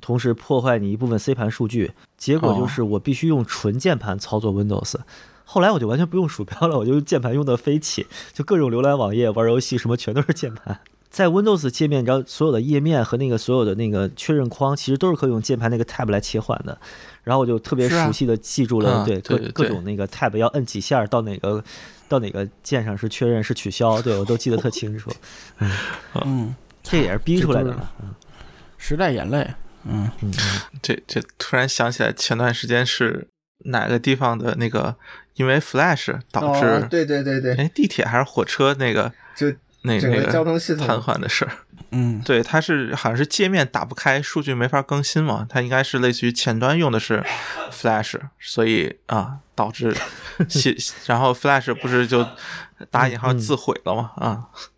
[0.00, 4.94] 同时破坏你一部分 C 盘数据，结果就是我必须用纯键盘操作 Windows。
[5.44, 10.78] 后来我就完全不用鼠标了，我就用键盘用的飞起，就各种浏览网页、玩游戏什么全都是键盘。
[11.08, 16.78] 在 Windows 界面，你知道所有的页面和那个所有的那个确认框，其实都是可以用键盘那个 Tab 来切换的。
[17.24, 21.64] 然后我就特别熟悉的记住了，啊对各各种那个 Tab 要摁几下到哪个
[22.10, 25.10] 到哪个键上是确认是取消，对我都记得特清楚。
[26.26, 27.88] 嗯，这也是逼出来的嘛。
[28.76, 29.50] 时代眼泪。
[29.84, 30.32] 嗯，嗯，
[30.82, 33.28] 这这突然想起来，前段时间是
[33.64, 34.96] 哪个地方的那个，
[35.34, 39.50] 因为 Flash 导致，哦，对对对对，哎，地铁还是火车那个就
[39.82, 41.52] 那个那个交通系统瘫痪的事儿。
[41.90, 47.24] 嗯，对，它是好像是界面打不开，数据没法更新嘛，它应该是类似于前端用的是
[47.72, 49.96] Flash，所以啊导致
[50.50, 52.26] 系，然后 Flash 不是就
[52.90, 54.44] 打引号自毁了嘛啊，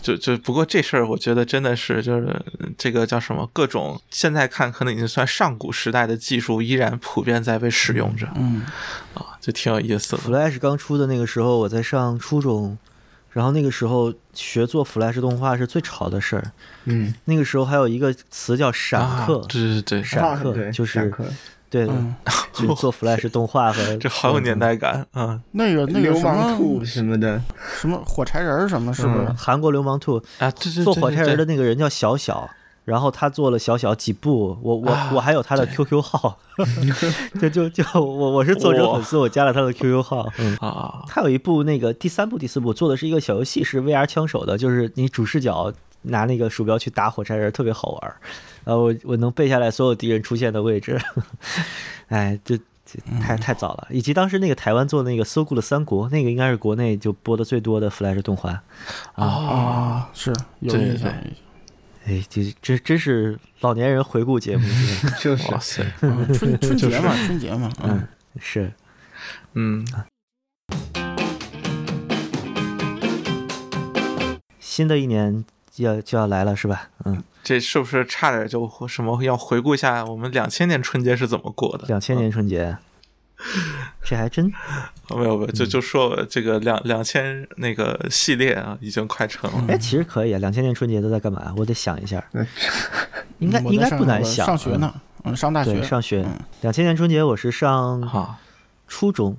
[0.00, 2.40] 就就不过这事儿我觉得真的是就是
[2.78, 8.62] 这个叫什么各种现在看可能已经算上古时代的技术依然普遍在被使用着嗯，
[9.14, 10.18] 啊，就挺有意思的。
[10.18, 12.78] Flash 刚出的那个时候，我在上初中，
[13.30, 16.52] 然后那个时候学做 Flash 动画是最潮的事儿。
[16.84, 21.12] 嗯，那个时候还有一个词叫闪啊客，对对对，闪客就是
[21.74, 22.14] 对，嗯
[22.54, 27.40] 就做 Flash 动画和 这好有年代感啊那个那流个什么氓兔什么的，
[27.80, 29.24] 什么火柴人儿什么，是不是？
[29.26, 30.48] 嗯韩国流氓兔啊！
[30.52, 32.48] 对对对，做火柴人的那个人叫小小，
[32.84, 36.38] 然后他做了小小几部，我我啊我还有他的 QQ 号，
[37.40, 40.28] 就就就我我是作者粉丝，我加了他的 QQ 号。
[40.38, 48.14] 嗯，啊，他有一部那个第三部第四部做的是一个小游戏，是 VR 枪手的，就是你主视角拿那个鼠标去打火柴人，特别好玩
[48.64, 48.70] 儿。
[48.70, 51.00] 然后我我能背下来所有敌人出现的位置，
[52.08, 53.88] 哎，这这太太早了。
[53.90, 58.62] 以及当时那个台湾做的那个《So Good 三国》，那个应该是国内就播的最多的 Flash 动画。
[59.14, 61.12] 啊，啊，是有对印象。
[62.06, 64.66] 哎，这这真是老年人回顾节目，
[65.20, 68.72] 就是哇塞，嗯春 春节嘛，春节嘛，嗯嗯，是。
[69.54, 69.86] 嗯，
[74.60, 75.44] 新的一年
[75.76, 76.90] 要就要来了，是吧？
[77.04, 81.86] 嗯，这是不是差点就什么要回顾一下我们两千年春节是怎么过的？
[81.86, 82.76] 两千年春节，
[84.02, 89.64] 这还真啊没有没有，就就说这个两两千那个系列啊，已经快成了。
[89.68, 90.38] 哎，其实可以啊。
[90.38, 91.52] 两千年春节都在干嘛？
[91.58, 92.46] 我得想一下，嗯
[93.40, 94.46] 应该应该不难想。
[94.46, 96.40] 上学呢，嗯，上大嗯，学，，上学嗯。
[96.62, 98.38] 两千年春节我是上啊，
[98.88, 99.36] 初中，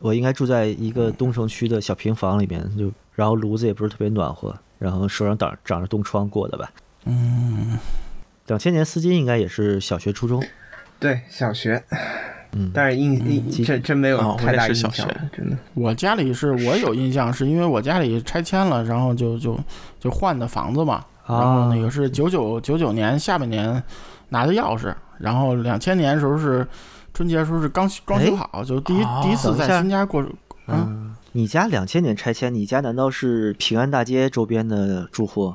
[0.00, 6.70] 我应该住在一个东城区的小平房里面，就然后炉子也不是特别暖和，然后手上长长着冻疮过的吧。
[7.04, 7.78] 嗯，
[8.46, 10.42] 两千年丝巾应该也是小学、初中。
[11.00, 11.82] 对小学，
[12.52, 15.56] 嗯，但是印印其真真没有太大也是小印象了学，真的。
[15.74, 19.58] 我家里是我有印象，是因为我家里拆迁了，然后就就
[20.00, 23.80] 就换的房子嘛，然后那个是九九九九年下半年
[24.30, 26.66] 拿的钥匙，然后两千年的时候是
[27.14, 30.20] 春节的时候是刚装修好，就第一、哦第一次在新家过，
[30.66, 35.54] 嗯，嗯，你家两千年拆迁，你家难道是平安大街周边的住户？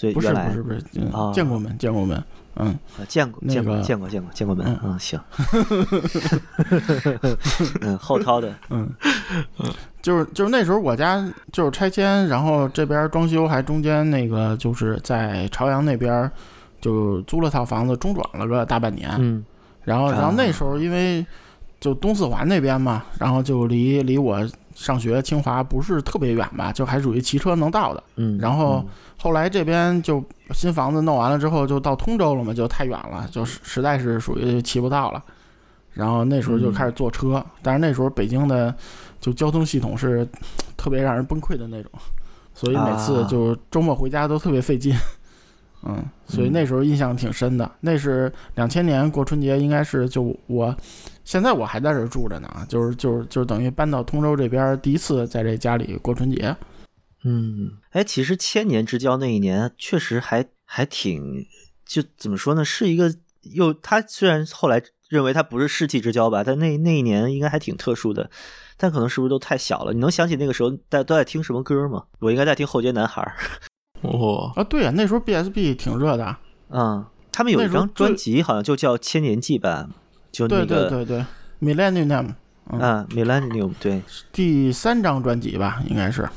[0.00, 1.10] 最不是不是不是，嗯。
[1.12, 2.24] 啊建国门见过门，
[2.56, 5.20] 嗯，啊见过那见过个见过见过见过门嗯，嗯行，
[7.82, 8.88] 嗯后掏的，嗯。
[10.00, 16.30] 就是就是那时候我家就是拆迁，然后这边装修，还中间那个就是在朝阳那边
[16.80, 19.10] 就租了套房子，中转了个大半年。
[19.18, 19.44] 嗯。
[19.84, 20.34] 然后然后啊。
[20.34, 21.24] 那时候因为
[21.78, 24.40] 就东四环那边嘛，然后就离离我
[24.74, 28.02] 上学清华不是特别远吧，就还属于骑车能到的。
[28.16, 28.88] 嗯，然后嗯
[29.22, 35.22] 后来这边就新房子弄完了之后，就到通州了嘛，就太远了，就实实在是属于骑不到了。
[35.92, 38.74] 然后那时候就开始坐车，但是那时候北京的
[39.20, 40.26] 就交通系统是
[40.74, 41.90] 特别让人崩溃的那种，
[42.54, 44.94] 所以每次啊就周末回家都特别费劲。
[45.82, 47.70] 嗯，所以那时候印象挺深的。
[47.80, 50.74] 那是两千年过春节，应该是就我，
[51.24, 56.56] 现在我还在这儿住着呢，就是就是就是等于搬到通州这边，第一次在这家里过春节。
[57.24, 61.46] 嗯，哎，其实千年之交那一年确实还还挺，
[61.84, 68.30] 就怎么说呢，是一个又他虽然后来认为他不是世纪之交吧，但那那一年应该还挺特殊的，
[68.76, 69.92] 但可能是不是都太小了？
[69.92, 72.04] 你能想起那个时候大家都在听什么歌吗？
[72.20, 73.34] 我应该在听后街男孩儿，
[74.02, 76.36] 哦，啊，对呀、那时候 BSB 挺热的。
[76.70, 79.88] 嗯，他们有一张专辑好像就叫《千年记》吧，
[80.32, 81.24] 就那对对对对
[81.60, 82.34] ，Millennium
[82.72, 84.00] 嗯啊，Millennium，对，
[84.32, 86.28] 第三张专辑吧，应该是。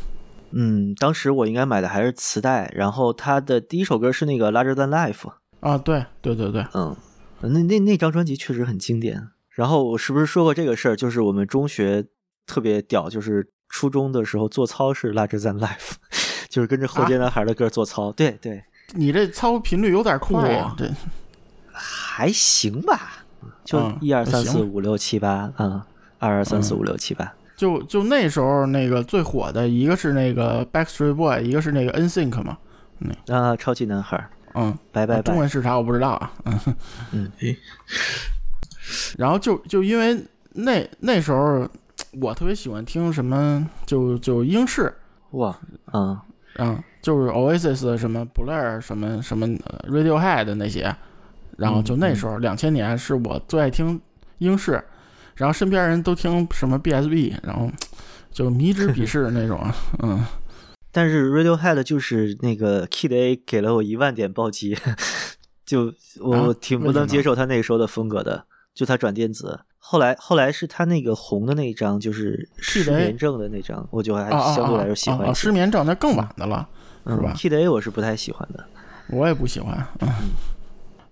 [0.56, 5.14] 嗯，当时我应该买的还是磁带，然后他的第一首歌是那个《Larger Than Life》，
[5.60, 6.96] 啊，对对对对，嗯，
[7.42, 9.30] 那那那张专辑确实很经典。
[9.50, 10.96] 然后我是不是说过这个事儿？
[10.96, 12.06] 就是我们中学
[12.46, 15.68] 特别屌，就是初中的时候做操是《Larger Than Life》，
[16.50, 18.12] 就是跟着后街男孩的歌做操。
[18.12, 18.64] 对对，
[18.94, 20.92] 你这操频率有点快呀、哇这
[21.72, 23.26] 还行吧，
[23.64, 25.86] 就嗯一二三行四五六七八啊，
[26.20, 27.34] 二二三四五六七八。
[27.56, 32.58] 就就那时候那个最火的一个是那个 Backstreet Boy，一个是那个 NSYNC 嘛，
[33.00, 35.22] 嗯啊，超级男孩，嗯，拜拜拜。
[35.22, 36.60] 中文是啥我不知道啊，嗯。
[37.12, 37.58] 嗯 诶。
[39.18, 40.18] 然后就就因为
[40.54, 41.68] 那那时候
[42.22, 44.94] 我特别喜欢听什么，就就英式，
[45.32, 45.58] 哇，
[45.94, 46.20] 嗯。
[46.60, 50.96] 嗯，就是 Oasis 什么 Blur 什么什么呃 Radiohead 那些，
[51.58, 54.00] 然后就那时候两千年是我最爱听
[54.38, 54.84] 英式，
[55.36, 57.70] 然后身边人都听什么 BSB，然后
[58.32, 59.60] 就迷之鄙视那种，
[60.04, 60.26] 嗯，
[60.92, 64.78] 但是 Radiohead 就是那个 Kid A 给了我一万点暴击，
[65.66, 69.60] 就我挺不能接受他那个时候的风格的，就他转电子。
[69.86, 75.20] 后来后来是他那个红的那一张，就是失眠症的那张，我就还啊啊相对啊来说喜欢。
[75.20, 76.68] 啊啊失眠症那更晚的了，
[77.04, 78.64] 嗯是吧 Kid A 我是不太喜欢的。
[79.10, 80.08] 我也不喜欢，嗯。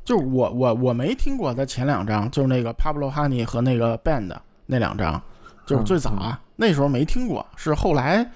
[0.04, 4.36] 就是我我我没听过他前两张，就是那个 Pablo Honey 和那个 Band
[4.66, 5.22] 那两张，
[5.66, 8.28] 就是最早啊，那时候没听过，是后来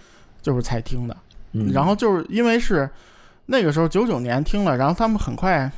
[0.42, 1.18] 就是才听的。
[1.54, 2.90] 嗯，然后就是因为是
[3.46, 5.72] 那个时候九九年听了，然后他们很快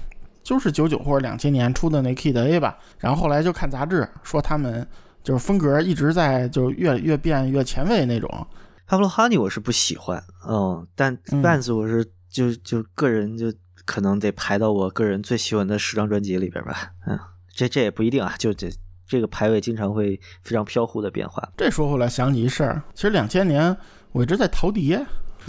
[0.43, 4.86] 就是九九或者两千年出的那 Kid A 吧，然后后来就看杂志说他们
[5.23, 8.47] 就是风格一直在就越越变越前卫那种。
[8.89, 13.52] Pablo Honey 我是不喜欢，嗯，但嗯 Bands 我是就就个人就
[13.88, 17.17] 可能得排到我个人最喜欢的十张专辑里边吧，嗯，
[17.56, 18.69] 这这也不一定啊，就这
[19.08, 23.76] 这个排位经常会非常飘忽的变化这说回来想起一事儿，其实两千年
[24.12, 24.97] 我一直在陶碟。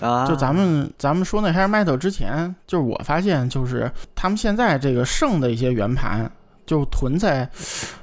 [0.01, 0.24] 啊。
[0.24, 6.31] 就咱们咱们说那 hair metal 之前，就是我发现，就是他们现在这个剩的一些圆盘，
[6.64, 7.51] 就囤在，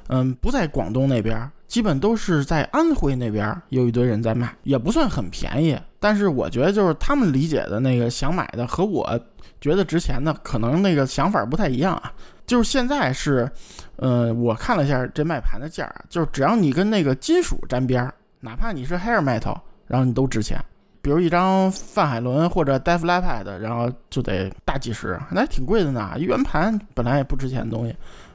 [0.08, 5.78] 嗯，不在广东那边，基本都是在安徽那边有一堆人在卖，也不算很便宜。
[5.98, 9.18] 但是我觉得就是他们理解的那个想买的和我
[9.60, 12.12] 觉得值钱的，可能那个想法不太一样啊。
[12.46, 13.50] 就是现在是，
[13.96, 20.56] 呃，我看了一下这卖盘的价儿，就是只要你跟那个金属沾边儿，哪怕你是 hair metal，然后你都值钱。
[21.02, 26.12] 比如一张范海伦或者 Def l e p a d 然后就得大几十，那还挺贵的呢。
[26.18, 27.94] 圆盘本来也不值钱的东西，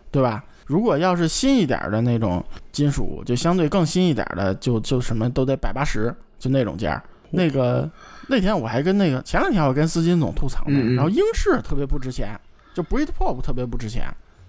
[0.09, 0.43] 对吧？
[0.71, 7.03] 如果要是新一点的那种金属，就相对更新一点的，就就什么都得百八十，就那种价儿。
[7.31, 7.89] 那个
[8.29, 10.93] 那天我还跟那个前两天我跟司金总吐槽呢，嗯。
[10.93, 12.39] 嗯然后英式特别不值钱，
[12.73, 14.05] 就 Britpop 特别不值钱。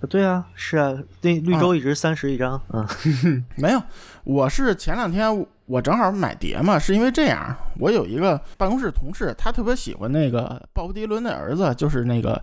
[0.09, 3.45] 对啊，是啊，那绿洲一直三十一张，嗯。
[3.57, 3.83] 没有，
[4.23, 12.41] 我是前两天我正好买碟嘛，是因为这样，我有一个办公室同事，他特别喜欢那个鲍勃迪伦的儿子，就是那个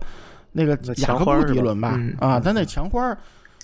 [0.52, 3.18] 那个那雅各布迪伦吧，嗯啊，他那墙花儿，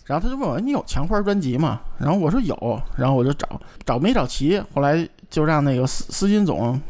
[0.06, 1.80] 然后他就问我你有墙花专辑吗？
[1.98, 6.80] 然后我说有，然后我就找找没找齐，后来就让那个司司金总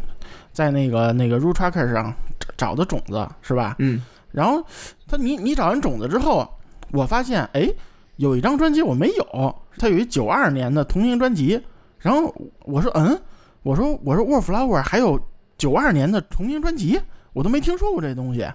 [0.53, 3.77] 在那个那个 Root Tracker 上找找的种子是吧？
[3.79, 4.03] 嗯，
[4.33, 4.62] 然后
[5.09, 6.47] 他你你找完种子之后，
[6.93, 7.73] 我发现哎，
[8.17, 11.59] 有一张专辑我没有，他有一九二年的同名专辑，
[11.99, 12.31] 然后
[12.64, 13.19] 我说嗯，
[13.62, 15.19] 我说我说 Wallflower 还有
[15.57, 17.01] 九二年的同名专辑，
[17.33, 18.47] 我都没听说过这东西。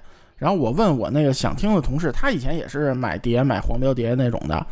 [0.42, 4.66] 然后我问我那个想听的同事，他以前也是买碟买黄标碟那种的，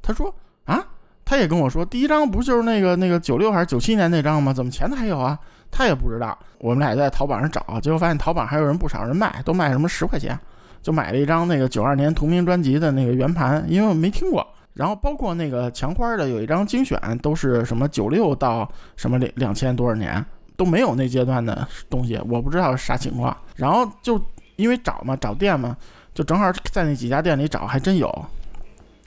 [0.00, 0.82] 他说啊，
[1.26, 4.50] 他也跟我说，第一张不就是那个那个九六还是九七年那张吗？
[4.50, 5.38] 怎么前头还有啊？
[5.70, 6.38] 他也不知道。
[6.58, 10.38] 我们俩在淘宝上找，结果发现淘宝还有人不少人卖，都卖什么十块钱，
[10.80, 14.46] 就买了一张那个九二年同名专辑的那个圆盘，因为我没听过。
[14.72, 18.66] 然后包括那个墙花的有一张精选，都是什么九六到
[18.96, 20.24] 什么两两千多少年
[20.56, 23.36] 都没有那阶段的东西，我不知道啥情况。
[23.56, 24.18] 然后就
[24.60, 25.76] 因为找嘛，找店嘛，
[26.14, 28.08] 就正好在那几家店里找，还真有。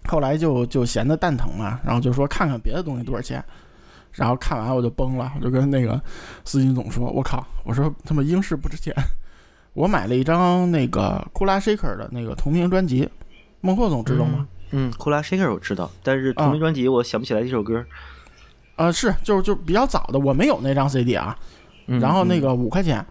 [0.06, 3.44] 后来就就闲得蛋疼嘛，然后就说看看别的东西多少钱。
[4.14, 6.00] 然后看完我就崩了，我就跟那个
[6.46, 7.44] 司机总说：“我靠！
[7.64, 8.94] 我说他妈英式不值钱。
[9.74, 13.10] ”我买了一张那个库拉 shaker 的那个同名专辑，
[13.62, 14.48] 孟获总知道吗？
[14.70, 17.84] 嗯，库拉 shaker 我知道，但是同名专辑我想不起来这首歌。
[18.76, 21.36] 啊，是，就是就比较早的，我没有那张 CD 啊。
[21.88, 23.04] 嗯然后那个五块钱，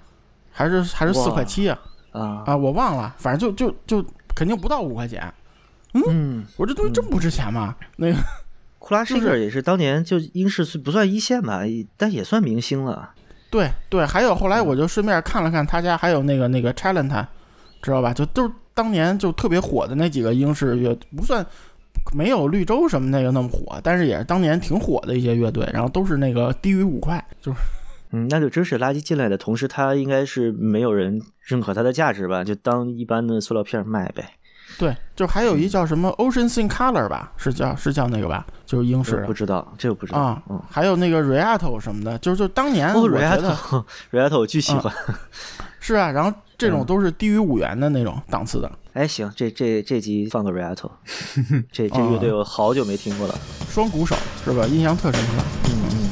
[0.53, 1.77] 还是还是四块七啊？
[2.13, 5.33] 啊，啊，我忘了，反正就就就肯定不到五块钱。
[5.95, 7.75] 嗯，我这东西这么不值钱吗？
[7.97, 8.17] 那个
[8.79, 11.63] 库拉 就是也是当年就英式是不算一线吧，
[11.97, 13.11] 但也算明星了。
[13.51, 17.27] 对对，还有后来我就顺便看了看他家还有那个那个 Challenge，
[17.83, 18.15] 知道吧？
[18.15, 21.45] 就都是当年就特别火的那几个英式乐，不算
[22.15, 27.59] 没有绿洲什么那个那么火，但是也是当年挺火的一些乐队，然后都是那个低于五块，就是
[28.13, 34.31] 嗯，那就真是垃圾进来的同时，他应该是没有人认可它的价值吧，就当一般的塑料片卖呗。
[34.79, 40.19] 对，就还有一叫什么 Ocean Sing Color 吧，是叫是叫那个吧，就是英式这个不知道，这个不知道。
[40.19, 43.55] 啊嗯，，还有那个 Riato 什么的，就是就当年哦我觉得、，
[44.11, 44.93] Riato，Riato 我巨喜欢。
[45.79, 50.91] 是啊，然后这种嗯都是低于五元的那种档次的，哎，行，这这这集放个 Riato，
[51.71, 53.35] 这这哦乐队我好久没听过了。
[53.69, 54.65] 双鼓手是吧？
[54.67, 55.43] 印象特深刻。
[55.67, 56.11] 嗯嗯。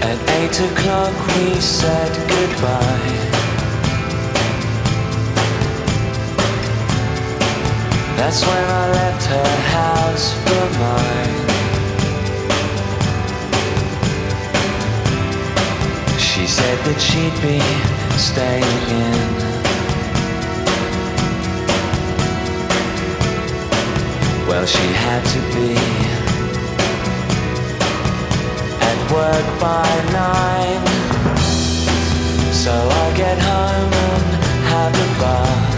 [0.00, 3.39] At eight o'clock we said goodbye.
[8.20, 11.38] That's when I left her house for mine.
[16.18, 17.60] She said that she'd be
[18.18, 19.28] staying in.
[24.46, 25.72] Well, she had to be
[28.90, 30.84] at work by nine.
[32.52, 35.69] So I get home and have a bath.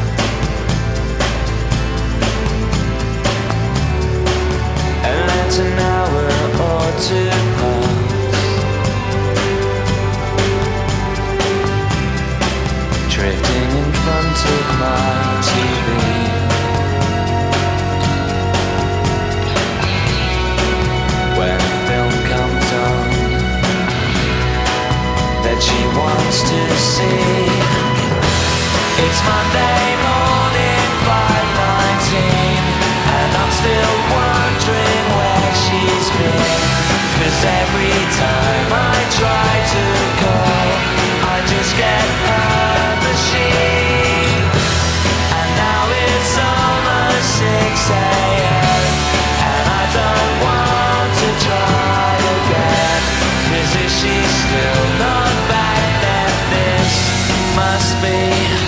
[29.24, 32.18] Monday morning, 519,
[33.16, 35.01] and I'm still wondering
[35.72, 39.84] Cause every time I try to
[40.20, 40.68] call,
[41.32, 44.42] I just get her machine.
[45.32, 48.84] And now it's almost 6 a.m.
[49.48, 53.02] And I don't want to try again.
[53.48, 56.92] Cause if she's still not back, then this
[57.56, 58.61] must be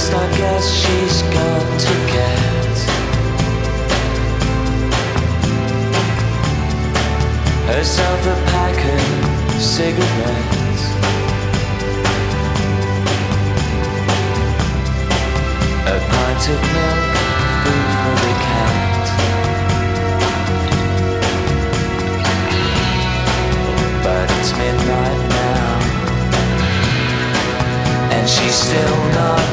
[0.00, 2.76] At I guess she's gone to get
[7.68, 9.00] herself a pack of
[9.60, 10.84] cigarettes.
[15.86, 17.12] A pint of milk,
[17.62, 19.06] food for the cat.
[24.02, 25.70] But it's midnight now,
[28.16, 29.49] and she's still not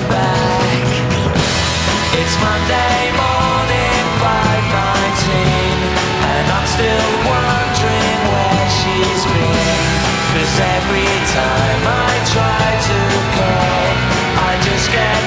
[10.87, 12.99] every time I try to
[13.35, 13.87] call,
[14.49, 15.26] I just get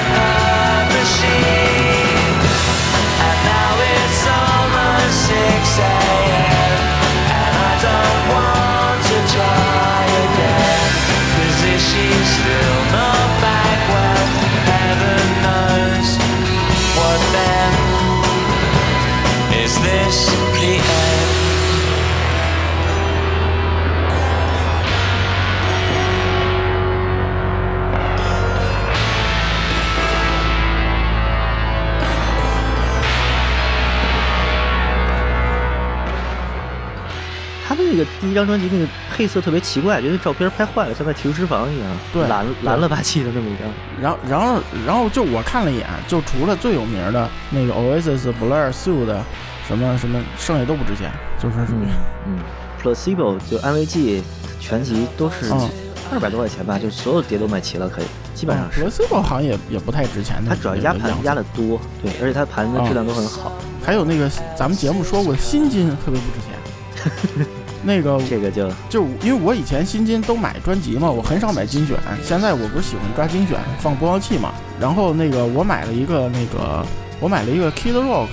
[38.19, 43.67] 第一张专辑那个配色特别奇怪，觉得照片拍坏了，像在停尸房一样，对蓝蓝了吧唧的那么一张。
[44.01, 49.23] 然后然后然后就我看了一眼，就除了最有名的那个 Oasis、Blur、Sue 的
[49.67, 51.85] 什么什么，剩下都不值钱，就是属于
[52.27, 52.39] 嗯
[52.81, 54.23] ，Placebo 就安慰剂
[54.59, 55.69] 全集都是嗯
[56.11, 58.83] 二百多块钱吧，就所有碟都买齐了，可以，基本上是。
[58.83, 63.53] Placebo 好像也也不太值钱，它主要压盘压的多，对，而且它盘的质量都很好。
[63.83, 67.47] 还有那个咱们节目说过，新金特别不值钱。
[67.83, 71.97] 那个这个就就因为我以前新金都买专辑嘛，我很少买精选。
[72.23, 76.85] 现在我不是喜欢抓精选放播放器嘛，然后那个我买了一个那个
[77.19, 78.27] 我买了一个 Kid Rock，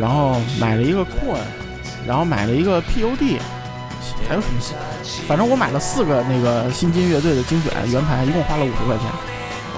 [0.00, 1.38] 然后买了一个 Queen，
[2.06, 3.38] 然后买了一个 POD，
[4.28, 5.24] 还有什么新？
[5.26, 9.33] 反正我买了四个那个新金乐队的精选原盘，一共花了五十块钱。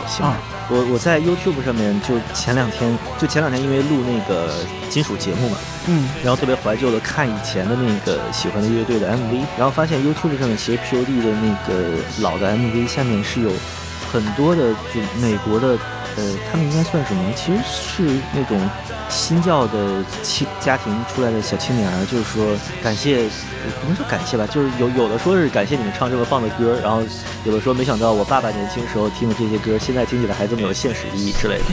[0.07, 0.37] 行啊。
[0.69, 4.53] 我我在 YouTube 上面就前两天，就前两天因为录那个
[4.91, 13.53] 金属节目嘛，嗯然后特别怀旧的看以前的那个喜欢的乐队的 MV，然后发现 YouTube 上面其实 POD 的那个老的 MV 下面是有
[14.11, 15.69] 很多的就美国的，
[16.17, 17.33] 呃，他们应该算什么？
[17.35, 18.59] 其实是那种
[19.09, 22.45] 新教的青家庭出来的小青年儿，就是说
[22.83, 27.03] 感谢，呃不能说感谢吧，就是有有的说是感谢你们唱这么棒的歌，然后
[27.45, 31.65] 有的说没想到我爸爸年轻时候听的这些歌，现在听起来还这么有现实意义之类的。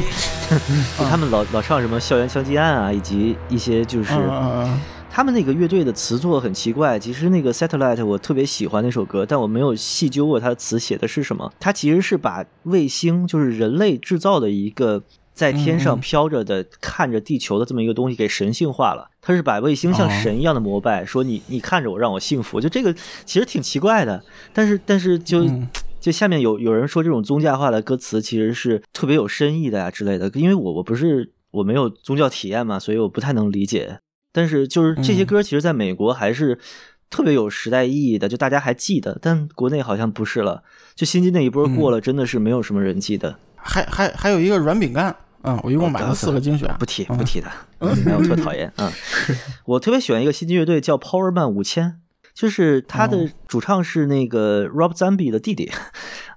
[0.97, 4.13] 就 他们老老唱什么校园枪击案啊，以及一些就是。
[4.13, 4.81] 嗯嗯嗯
[5.15, 11.53] 他们那个乐队的词作很奇怪，其实那个 Satellite 我特别喜欢那首歌，但我没有细究过它的词写的是什么。
[11.59, 19.07] 它其实是把卫星，就是人类制造的一个在天上飘着的、看着地球的这么一个东西给神性化了。
[19.21, 22.91] 它是把卫星像哦神一样的膜拜，说你你看着我让我幸福，就这个
[23.23, 24.23] 其实挺奇怪的。
[24.51, 25.45] 但是但是就。
[25.45, 25.67] 嗯
[26.03, 33.99] 就下面有有人说这种宗教化的歌词其实是特别有深意的呀之类的，因为我我不是我没有宗教体验嘛，所以我不太能理解。
[34.33, 36.59] 但是就是这些嗯歌，其实在美国还是
[37.09, 40.63] 特别有时代意义的，就大家还记得，但国内好像不是了。
[40.95, 43.39] 就新金那一波过了，真的是没有什么人记得。
[43.55, 47.47] 还还还有一个软饼干，嗯，我一共买了四个精选，不提嗯不提的，
[47.79, 48.69] 哎，我特讨厌。
[48.77, 48.91] 嗯，
[49.65, 52.01] 我特别喜欢一个新金乐队叫 Powerman 五千，
[52.33, 55.71] 就是他的哦主唱是那个 Rob Zombie 的弟弟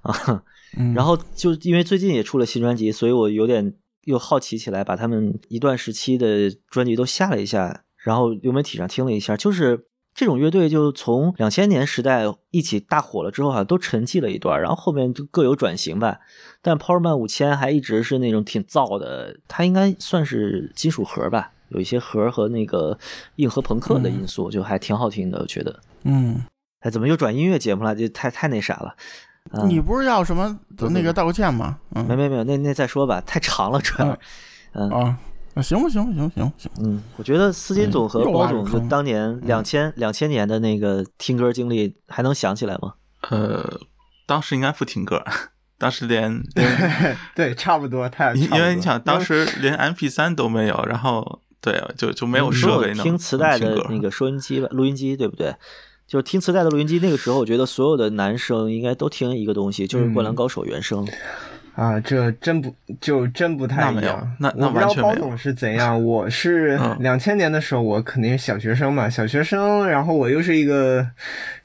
[0.02, 0.44] 啊。
[0.78, 3.72] 嗯，然后就因为最近也出了新专辑，所以我有点
[4.04, 16.20] 又好奇起来，把他们一段时期的专辑都下了一下，然后流媒体上听了一下，就是这种乐队就从两千年时代一起大火了之后，好像都沉寂了一段，然后后面就各有转型吧。
[16.62, 22.96] 但 Powerman 五千还一直是那种挺燥的，它应该算是金属核吧，有一些核和那个
[23.36, 25.80] 硬核朋克的因素，就还挺好听的，我觉得。
[26.04, 26.44] 嗯，
[26.82, 27.92] 哎，怎么又转音乐节目了？
[27.96, 28.94] 就太太那啥了。
[29.50, 30.58] 嗯你不是要什么
[30.90, 31.78] 那个道个歉吗？
[31.94, 34.16] 嗯没没没有，那那再说吧，太长了，主要。
[34.72, 35.18] 嗯啊，
[35.56, 42.92] 那行吧，行吧，行行行，嗯，我觉得司金总和包总就挖个坑当年两千两千年的那个听歌经历，还能想起来吗？
[43.30, 43.80] 呃，
[44.26, 45.24] 当时应该不听歌，
[45.78, 55.56] 当时连 对对，差不多，太因差不多因为你想当时连 MP 三都没有，然后对就就没有你设备能听磁带的那个收音机吧，录音机对不对？
[56.06, 61.04] 就是听磁带的录音机，那个时候我觉得所有的男生应该都听一个东西，就是《灌篮嗯高手》原声。
[61.76, 64.36] 啊，这真不就真不太那没有一样。
[64.40, 71.06] 那那我不知道完全没有包总是怎样，我是嗯两千年的时候，我肯定是小学生嘛，小学生，然后我又是一个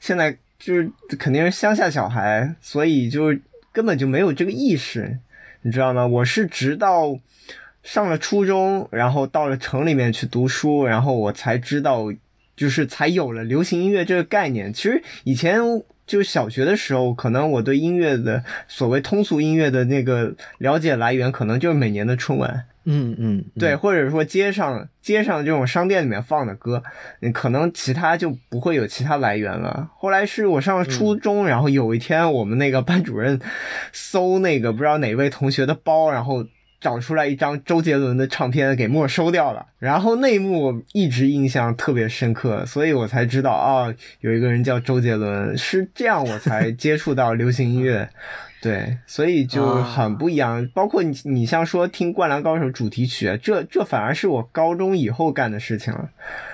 [0.00, 3.34] 现在就是肯定是乡下小孩，所以就
[3.72, 5.18] 根本就没有这个意识，
[5.62, 6.06] 你知道吗？
[6.06, 7.18] 我是直到
[7.82, 12.12] 上了初中，然后到了城里面去读书，然后我才知道，
[12.54, 14.70] 就是才有了流行音乐这个概念。
[14.70, 15.58] 其实以前
[16.12, 26.82] 就小学的时候，可能我对音乐的所谓通俗音乐的那个了解来源，可能就是每年的春晚，嗯嗯，嗯对，，或者说街上街上这种商店里面放的歌，
[27.22, 29.88] 嗯可能其他就不会有其他来源了。
[29.96, 33.40] 后来是我上了初中，然后有一天我们那个班主任
[33.90, 36.44] 搜那个不知道哪位同学的包，然后。
[36.82, 48.08] 找出来一张周杰伦的唱片给没收掉了，然后那一幕我一直印象特别深刻，所以我才知道啊、有一个人叫周杰伦，是这样我才接触到流行音乐。
[48.60, 50.68] 对，所以就很不一样。
[50.72, 56.08] 包括你，你像说听《灌篮高手》主题曲，这这反而是我高中以后干的事情了。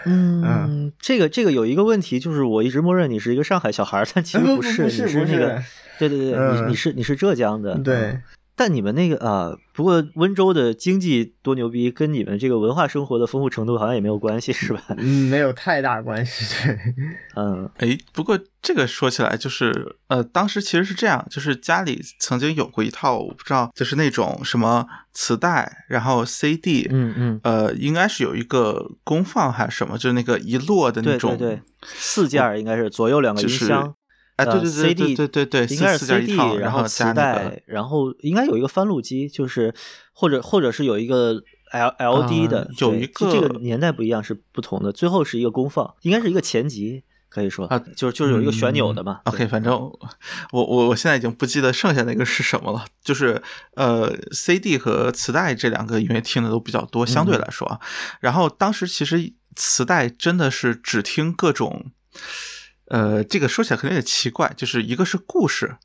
[0.07, 5.62] 嗯，这个这个有一个问题，就是我一直默认你是一个上海小孩儿，但其实不不是，不是不你是那个，
[5.99, 8.22] 对对对，嗯你你是你是浙江的，对嗯，
[8.59, 14.82] 但你们那个啊、不过温州的经济多牛逼，跟你们这个文化生活的丰富程度好像也没有关系，是吧？
[14.96, 16.44] 嗯，没有太大关系。
[16.66, 16.76] 对，
[17.36, 33.94] 嗯哎，不过这个说起来，就是呃，当时其实是这样，就是家里曾经有过一套，我不知道，就是那种什么磁带，然后 CD，嗯嗯，呃，应该是有一个功放还是什么，就是那个一摞的那种，对对对，四件儿应该是左右两个音就是箱。
[34.39, 39.74] 哎，对呃对对对对对对，应该是 CD，然后磁带，然后应该有一个翻录机，就是
[40.12, 49.20] 或者或者是有一个 L L D 的，呃有对一就这个个年代不一样是不同的，最后是一个功放，应该是一个前级，可以说啊就是就是有一个旋钮的嘛。
[49.24, 49.99] 嗯 OK，反正我
[50.53, 53.43] 我我现在已经不记得剩下那个是什么了，就是
[53.74, 57.80] 呃 CD 和磁带这两个音乐听的都比较多，相对嗯来说啊。
[58.20, 61.91] 然后当时其实磁带真的是只听各种，
[62.91, 65.76] 呃，这个说起来可能有点奇怪，就是一个是故事。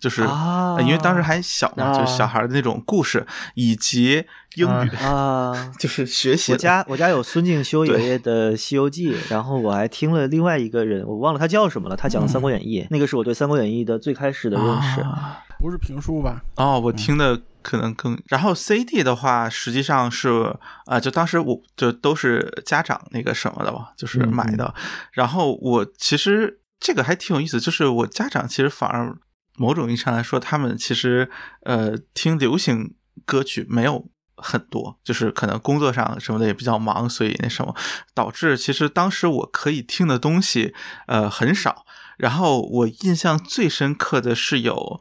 [0.00, 4.24] 就是、啊呃因为当时还小嘛，就是小啊孩的那种故事，以及
[4.56, 6.50] 英语，啊， 就是学习。
[6.50, 15.00] 我家我家有孙敬修 爷爷的《西游记》，然后我还听了另外一个人，我忘了他叫什么了，他讲的《三国演义》，那个是我对《三国演义》的最开始的认识。
[15.02, 16.42] 啊不是评书吧？
[16.56, 20.54] 哦，我听的可能更，然后 CD 的话，实际上是
[20.86, 24.74] 啊、就当时我就都是家长那个什么的吧，就是嗯买的。
[25.12, 29.16] 然后我其实这个还挺有意思，就是我家长其实反而
[29.56, 31.30] 某种意义上来说，他们其实
[31.62, 32.94] 呃听流行
[33.24, 34.06] 歌曲没有。
[34.44, 37.72] 很多就是可能工作上什么的也比较忙，所以那什么
[38.12, 40.74] 导致其实当时我可以听的东西
[41.06, 41.84] 呃很少。
[42.16, 45.00] 然后我印象最深刻的是有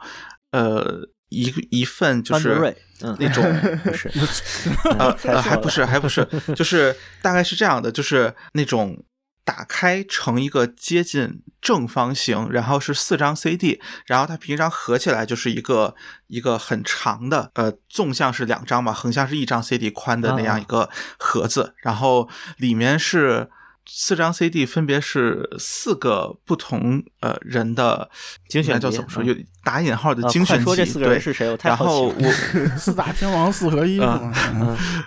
[0.51, 2.75] 呃一一份就是
[3.17, 3.43] 那种
[4.99, 9.03] 呃 还不是还不是，就是大概是这样的，就是那种
[9.43, 15.95] 打开成一个接近正方形，然后是四张 CD，然后它平常合起来就是一个
[16.27, 23.49] 一个很长的，呃，纵向是两张嘛，横向是一张 CD 宽的那样一个盒子，然后里面是。
[23.93, 28.09] 四张 CD 分别是四个不同呃人的
[28.47, 29.21] 精选集叫怎么说？
[29.23, 30.63] 嗯有打引号的啊精选集。
[30.65, 32.31] 快说这四个人对是谁我太然好奇了后我
[32.79, 33.99] 四大天王四合一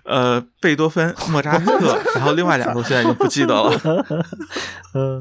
[0.04, 3.72] 呃，贝多芬、莫扎特， 然后另外两个我现在已经不记得了。
[4.94, 5.20] 嗯，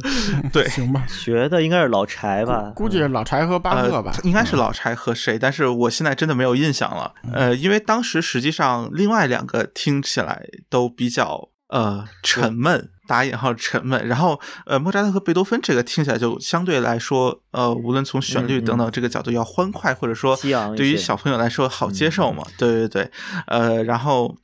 [0.54, 2.72] 对，行吧，学的应该是老柴吧？
[2.76, 4.14] 估计是老柴和巴赫呃吧，。
[4.24, 7.14] 应该是老柴和谁，但是我现在真的没有印象了。
[7.34, 12.90] 呃，因为当时实际上另外两个听起来都比较呃沉闷。
[13.06, 20.38] 打引号沉闷，然后呃，莫扎特和贝多芬这个听起来就相对来说，呃，无论从旋律等等这个角度要欢快，或者说
[20.78, 22.46] 对于小朋友来说好接受嘛。
[22.58, 23.12] 对对对，
[23.48, 24.38] 呃，然后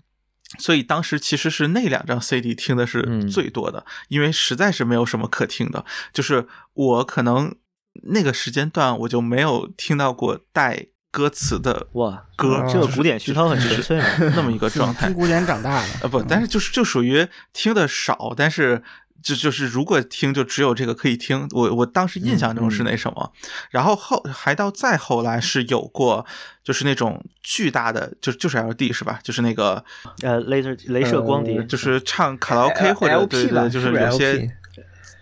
[0.60, 3.26] 所以当时其实是那两张 CD 听的是嗯。
[3.30, 7.56] 最多的，因为实在是没有什么可听的，就是我可能
[8.10, 14.06] 那个时间段我就没有听到过带歌词的哇，歌，这个古典熏陶很纯粹嘛。
[14.36, 15.16] 那么一个状态听。
[15.16, 18.82] 古典长大的，呃，不，但是就是就属于听的少，但是
[19.22, 21.48] 就就是如果听就只有这个可以听。
[21.52, 23.34] 我我当时印象中是那什么，
[23.72, 26.26] 然后后还到再后来是有过
[26.64, 29.20] 就是那种巨大的，就就是 L D 是吧？
[29.24, 29.84] 就是那个
[30.22, 34.50] 呃，镭射镭射光碟呃就是唱卡拉 OK 或者对对，就是有些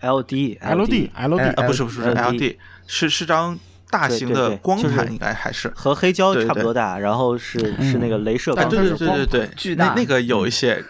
[0.00, 3.58] L D L D L 哎 D 啊不是不是 LD L D 是是张
[3.90, 5.72] 大型的光盘，应该还是。
[5.74, 10.84] 和黑胶差不多大，然后是是那个镭射啊，光碟对对对对对，巨大那那个有一些。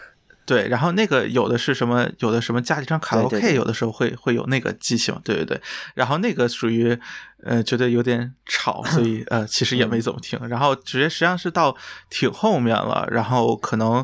[0.49, 2.09] 对，然后那个有的是什么？
[2.20, 5.20] 有的什么家里唱卡拉 OK，有的时候会会有那个机器嘛？
[5.22, 5.61] 对对对。
[5.94, 6.99] 然后那个属于
[7.44, 10.38] 呃觉得有点吵，所以 呃其实也没怎么听。
[10.49, 11.76] 然后直接实际上是到
[12.09, 14.03] 挺后面了，然后可能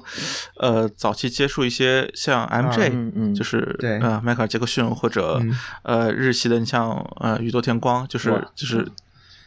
[0.61, 6.90] 呃早期接触一些像 MJ，、嗯嗯就是对呃迈克尔杰克逊或者、嗯呃日系的，你像
[7.20, 8.86] 呃宇多田光，就是就是。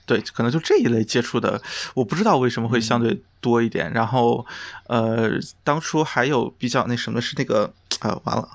[0.07, 1.61] 对，可能就这一类接触的，
[1.93, 3.91] 我不知道为什么会相对多一点。
[3.91, 4.43] 然后，
[4.87, 5.31] 呃，
[5.65, 8.47] 当初还有比较那什么是那个，呃，完了，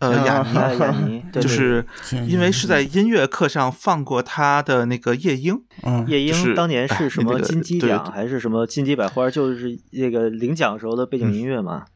[0.00, 1.84] 呃，啊雅尼，哎雅尼， 就是
[2.28, 9.30] 因为是在音乐课上放过他的那个夜莺，嗯，夜就是莺当年是什么哎那个金鸡奖还是什么金鸡百花？
[9.30, 11.86] 就是那个领奖时候的背景音乐嘛。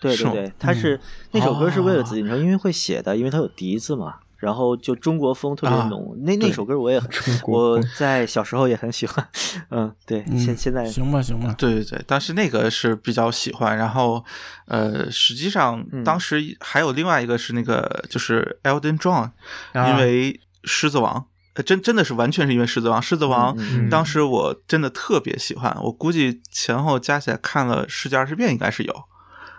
[0.00, 0.98] 对对对，他是
[1.30, 4.16] 那首歌是为了紫禁城音乐会写的，因为它有笛子嘛。
[4.44, 7.08] 然后就中国风特别啊浓，那那首歌我也很
[7.46, 9.26] 我在小时候也很喜欢，
[9.70, 13.76] 嗯，对，嗯现现在行吧行吧，对对对，当时那个是比较喜欢。
[13.76, 14.22] 然后，
[14.66, 19.30] 呃，实际上嗯当时还有另外一个是那个就是 Elden John，、
[19.72, 21.26] 啊因为狮子王。
[21.56, 23.56] 呃真真的是完全是因为《狮子王》，《狮子王
[23.88, 28.92] 当时我真的特别喜欢，我估计前后加起来看了十几二十遍应该是有。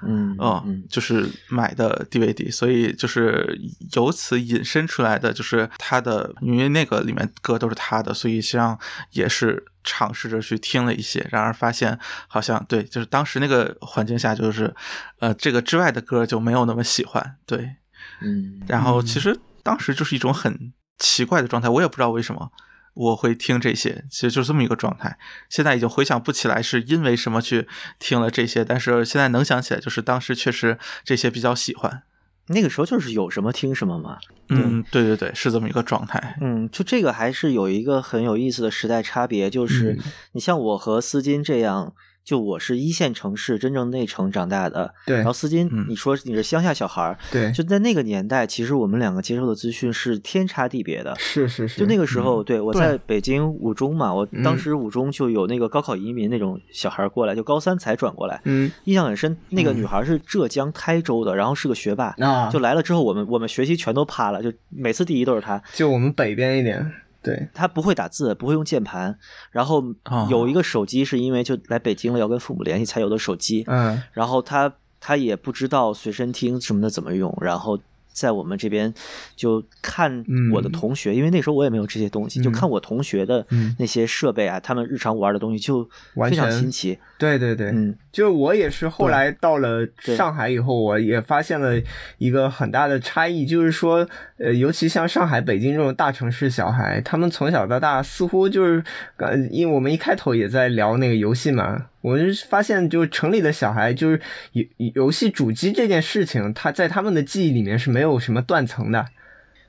[0.08, 3.60] 嗯嗯嗯，就是买的 DVD，所以就是
[3.94, 8.80] 由此引申出来的，就是他的，因为那个里面歌都是他的，所以实际上
[9.12, 11.98] 也是尝试着去听了一些，然而发现
[12.28, 14.74] 好像对，就是当时那个环境下，就是
[15.20, 17.76] 呃这个之外的歌就没有那么喜欢，对，
[18.22, 18.62] 嗯。
[18.68, 22.52] 然后其实当时就是一种很奇怪的状态，我也不知道为什么。
[22.96, 25.18] 我会听这些，其实就是这么一个状态。
[25.50, 27.68] 现在已经回想不起来是因为什么去
[28.00, 32.04] 听了这些，但是现在能想起来，就是当时确实这些比较喜欢。
[32.48, 34.18] 那个时候就是有什么听什么嘛。
[34.50, 36.38] 嗯，对对对，是这么一个状态。
[36.42, 40.00] 嗯，就这个还是有一个很有意思的时代差别，就是嗯
[40.34, 41.94] 你像我和思金这样，
[42.26, 51.16] 就我是一线城市真正内城长大的，对然后思金嗯你说你是乡下小孩儿，对，就在那个年代，其实我们两个接受的资讯是天差地别的。
[51.20, 59.38] 是是是，就那个时候，对我在北京五中嘛，我当嗯时五中就有那个高考移民那种小孩儿过来，就高三才转过来，嗯印象很深。
[59.50, 65.62] 那个女孩是浙江台州的，然后是个学霸，啊，就来了之后，我们我们学习全都趴了，就每次第一都是她。
[65.74, 66.92] 就我们北边一点，
[67.26, 69.18] 对，他不会打字，不会用键盘，
[69.52, 74.02] 然后哦有一个手机是因为就来北京了要跟父母联系才有的手机，嗯。
[74.14, 77.78] 然后他他也不知道随身听什么的怎么用，然后。
[78.16, 78.94] 在我们这边
[79.36, 80.24] 就看
[80.54, 80.72] 我的嗯。
[80.72, 82.54] 同学，因为那时候我也没有这些东西，就嗯。
[82.54, 83.76] 看我同学的嗯。
[83.78, 85.84] 那些设备啊，他们日常玩的东西就
[86.30, 86.98] 非常新奇。
[87.18, 91.78] 对对对，嗯，就我也是后来到了上海以后，我也发现了
[92.18, 94.08] 一个很大的差异，就是说，
[94.38, 98.82] 呃，尤其像上海、北京这种大城市小孩，他们从小到大似乎就是，
[99.18, 104.22] 呃，因为我们一开头也在聊那个游戏嘛，我就发现，就城里的小孩，就是
[104.54, 104.64] 游
[104.94, 109.06] 游戏主机这件事情，他在他们的记忆里面是没有什么断层的。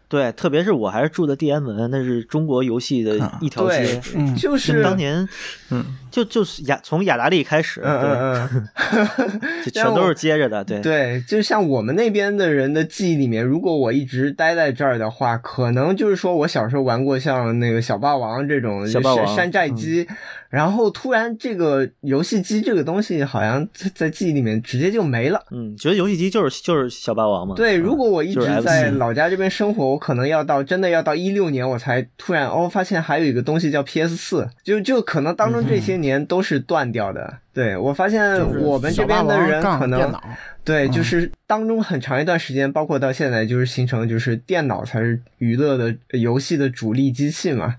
[0.08, 5.28] 对，特别是我还是住的地安门，那是中国游戏的一条对街。，就是当年，
[5.70, 5.84] 嗯，
[6.16, 8.68] 就就是雅从雅达利开始，嗯对，嗯嗯。
[9.66, 10.80] 就全都是接着的，对。
[10.80, 20.06] 对，就像我们那边的人的记忆里面，如果我一直待在这儿的话，可能就是说我小时候玩过像那个小霸王这种山山寨机，
[20.48, 25.42] 然后突然这个游戏机这个东西好像在在记忆里面直接就没了。
[25.50, 27.54] 嗯，觉得游戏机就是就是小霸王嘛。
[27.54, 37.38] 对，嗯如果我一直在老家这边生活，我可能要到真的要到一六年，我才突然哦发现还有一个东西叫 PS 四，就就可能当中这些年都是断掉的。
[37.52, 40.12] 对我发现我们这边的人可能
[40.64, 47.76] 对，嗯就是当中很长一段时间，包括到现在，就是形成就是电脑才是娱乐的呃游戏的主力机器嘛，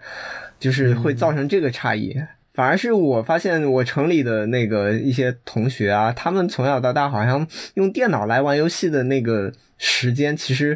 [0.60, 2.16] 就是会造成这个差异。
[2.54, 10.76] 反而是我发现我城里的那个一些同学啊，他们从小到大好像用电脑来玩游戏的那个时间，其实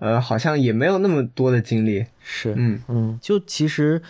[0.00, 2.04] 呃好像也没有那么多的精力。
[2.22, 4.02] 是，嗯嗯，就其实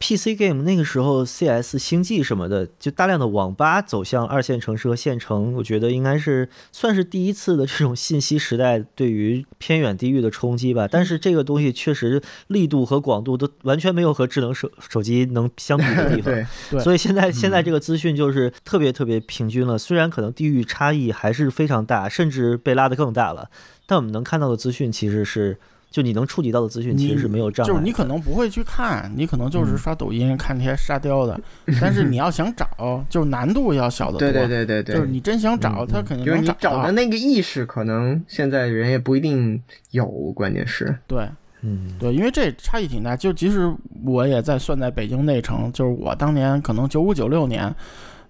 [0.00, 10.88] PC game 那个时候 CS 星际什么的，就大量的网吧走向二线城市和县城，我觉得应该是算是第一次的这种信息时代对于偏远地域的冲击吧。
[10.90, 16.32] 但是这个东西确实力度和广度都完全没有和智能手手机能相比的地方。
[16.70, 23.50] 对，所以现在现在这个资讯就是特别特别平均了，虽然可能地域差异还是非常大，甚至被拉得更大了，
[23.86, 25.58] 但我们能看到的资讯其实是，
[25.90, 27.68] 就你能触及到的资讯其实是没有障碍。
[27.68, 31.38] 就是你可能不会去看，你可能就是刷抖音、看那些沙雕的，
[31.80, 34.20] 但是你要想找，就是难度要小得多。
[34.20, 36.92] 对对对对对，就是你真想找，嗯他肯定就是能找到你找的。
[36.92, 39.60] 那个意识，可能现在人也不一定
[39.90, 40.96] 有，关键是。
[41.06, 41.28] 对
[41.62, 43.14] 嗯，对，因为这差异挺大。
[43.14, 43.70] 就即使
[44.04, 47.74] 我也在算在北京内城，就是我当年可能九五九六年，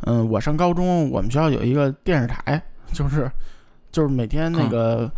[0.01, 2.61] 嗯，我上高中，我们学校有一个电视台，
[2.93, 3.31] 就是
[3.93, 5.09] 就是每天那个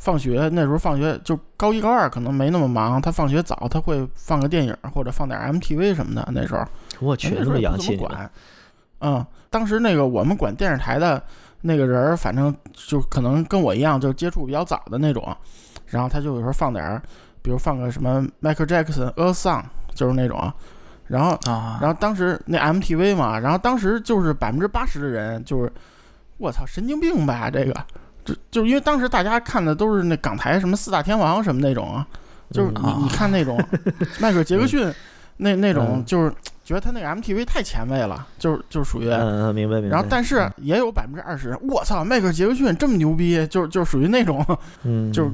[0.00, 6.26] 放学那时候放学就高一高二可能没那么忙，他放学早，他会放个电影或者放点 MTV 什么的。
[6.32, 6.64] 那时候
[7.00, 8.30] 我去，这那时候也不么洋气管。
[9.00, 11.22] 嗯，当时那个我们管电视台的
[11.60, 15.36] 那个人儿，反正就可能跟我一样，就接触比较早的那种。
[15.86, 17.02] 然后他就有时候放点儿，
[17.42, 19.62] 比如放个什么 Michael Jackson A Song，
[19.94, 20.52] 就是那种。
[21.08, 25.72] 然后，啊，然后当时那 MTV 嘛，然后当时就是百分之八十的人就是，
[26.38, 27.74] 我操，神经病吧这个，
[28.30, 32.06] 就就因为当时大家看的都是那港台什么四大天王什么那种啊，
[32.50, 33.62] 就是嗯你你看那种
[34.20, 34.92] 迈克尔杰克逊
[35.36, 36.32] 那那种嗯就是
[36.64, 39.08] 觉得他那个 MTV 太前卫了，就是就属于。
[39.08, 39.96] 嗯，嗯明白明白。
[39.96, 44.44] 然后，但是也有百分之二十，我操，迈克尔·杰克逊这么牛逼，就就属于那种，
[44.84, 45.30] 嗯，就是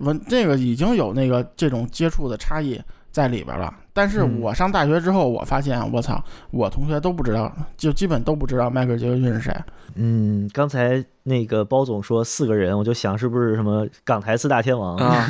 [0.00, 2.80] 文这个已经有那个这种接触的差异，
[3.10, 3.72] 在里边了。
[3.92, 9.54] 但是嗯我上大学之后，我发现我操，我同学都不知道，就基本都不知道迈克尔·杰克逊是谁。
[9.96, 14.96] 嗯，刚才那个包总说四个人，我就想是不是什么港台四大天王？
[14.96, 15.26] 啊，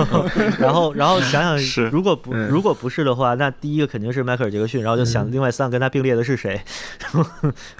[0.60, 6.60] 然后然后想想，是如果不嗯如果不是的话，那第一个肯定是迈克尔·杰克逊，然后就想另外三个跟他并列的是谁？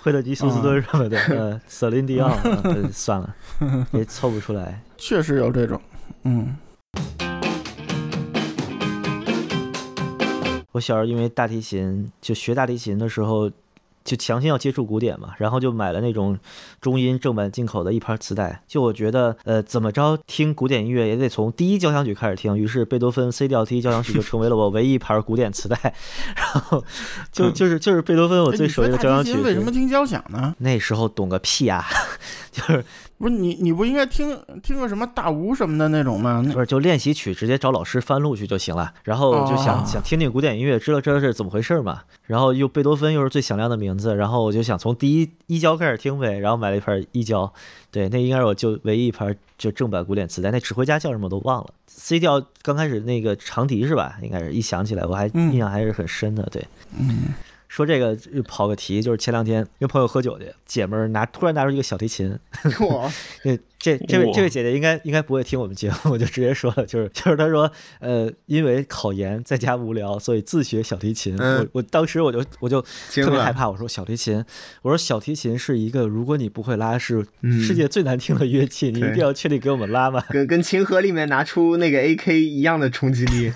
[0.02, 2.28] 惠特尼·休斯顿什么的，呃，瑟琳·迪奥，
[2.64, 3.34] 呃 算了，
[3.92, 4.80] 也凑不出来。
[4.96, 5.78] 确实有这种，
[6.24, 6.56] 嗯
[10.72, 13.50] 我小时候因为大提琴，就学大提琴的时候，
[14.04, 16.36] 就强行要接触古典嘛，然后就买了那种
[16.80, 18.62] 中音正版进口的一盘磁带。
[18.66, 25.76] 就我觉得，呃，怎么着听古典音乐也得从第一交响曲开始听，于是贝多芬 C 调第一交响曲就成为了我唯一一盘古典磁带。
[26.34, 26.82] 然后
[27.30, 29.34] 就就是就是贝多芬我哎最熟悉的交响曲。
[29.40, 30.54] 为什么听交响呢？
[30.58, 31.84] 那时候懂个屁啊、
[32.50, 32.84] 就是
[33.22, 36.44] 不是你，你不应该听听个什么大吴什么的那种吗？
[36.52, 42.00] 不是就练习曲直接找老师翻录去就行了，然后就想、哦想听听古典音乐，知道知道是怎么回事嘛。
[42.26, 47.52] 然后又贝多芬又是最响亮的名字，然后我就想从第一一交开始听呗，然后买了一盘一交，
[47.92, 54.16] 对，那应该是我就唯一一盘就正版古典磁带，那指挥家叫什么我都忘了，C 调刚开始那个长笛是吧？
[54.20, 56.66] 应该是一想起来我还嗯印象还是很深的，对。
[56.98, 57.26] 嗯
[57.72, 62.38] 说这个跑个题，就是前两天跟朋友喝酒去，姐们儿拿突然拿出一个小提琴，
[62.80, 63.10] 我
[63.82, 67.68] 这这这位这位姐姐应该应该不会听我们节目，我就直接说了，就是 就是她说，
[67.98, 71.36] 呃，因为考研在家无聊，所以自学小提琴。
[71.36, 71.58] 嗯。
[71.58, 74.44] 我我当时我就我就特别害怕，我说小提琴，
[74.82, 77.60] 我说小提琴是一个如果你不会拉是嗯。
[77.60, 80.22] 世界最难听的乐器，你一定要确定给我们拉吗？
[80.30, 83.52] 跟跟琴盒里面拿出那个 AK 一样的冲击力，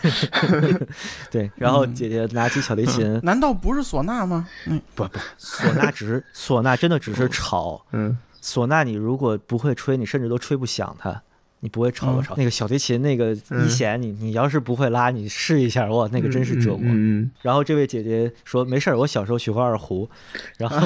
[1.31, 4.49] 对，然后姐姐拿起小提琴，难道不是唢呐吗？
[4.67, 4.83] 嗯。
[4.97, 8.17] 不不，唢呐只是唢呐真的只是吵，嗯，
[8.47, 11.21] 唢呐你如果不会吹，你甚至都吹不响它。
[11.61, 12.35] 你不会吵吵？
[12.37, 16.81] 那个小提琴那个一嗯弦，你你要是不会拉，你试一下，哇，那个真是折磨。
[16.83, 20.09] 嗯嗯然后这位姐姐说没事儿，我小时候学过二胡，
[20.59, 20.79] 然后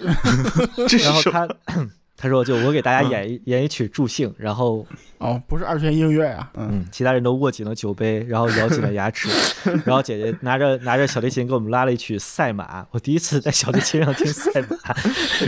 [0.88, 1.48] 这然后她
[2.16, 4.86] 她说就我给大家演一演一曲助兴，然后
[5.18, 9.28] 哦，不是二泉映月呀、嗯嗯，其他人都握紧了酒杯，然后咬紧了牙齿，
[9.84, 14.76] 然后姐姐拿着拿着小提琴给我们拉了一曲赛马，我第一次在小提琴上听赛马，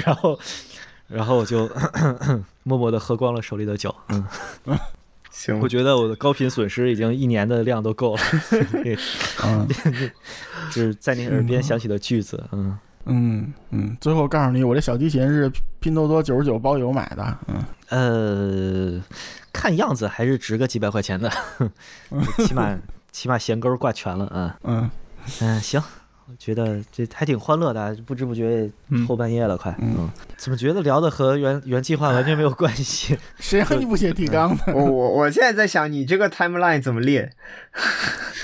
[0.05, 0.39] 然后
[1.15, 1.71] 然后我就
[2.65, 4.27] 默默的喝光了手里的酒，嗯，
[5.31, 5.59] 行。
[5.61, 8.97] 我，觉得我的高频损失已经一年的量都够了， 这
[9.45, 9.69] 嗯。
[10.73, 12.79] 就是在你耳边响起的句子，嗯。
[13.07, 17.65] 嗯嗯，最后告诉你，我这小提琴是拼多多九十九包邮买的，嗯。
[17.91, 19.03] 呃，
[19.53, 21.31] 看样子还是值个几百块钱的，
[22.39, 22.75] 起码
[23.13, 24.53] 起码弦钩挂全了，嗯。
[24.65, 24.91] 嗯。
[25.43, 25.85] 嗯，行，我
[26.39, 33.17] 觉得这还挺欢乐的，啊不知不觉也后半夜了，快，嗯嗯，怎么觉得聊的和原原计划完全没有关系？
[33.39, 34.63] 谁让你不写提纲呢？
[34.75, 37.31] 我我我现在在想你这个 timeline 怎么列？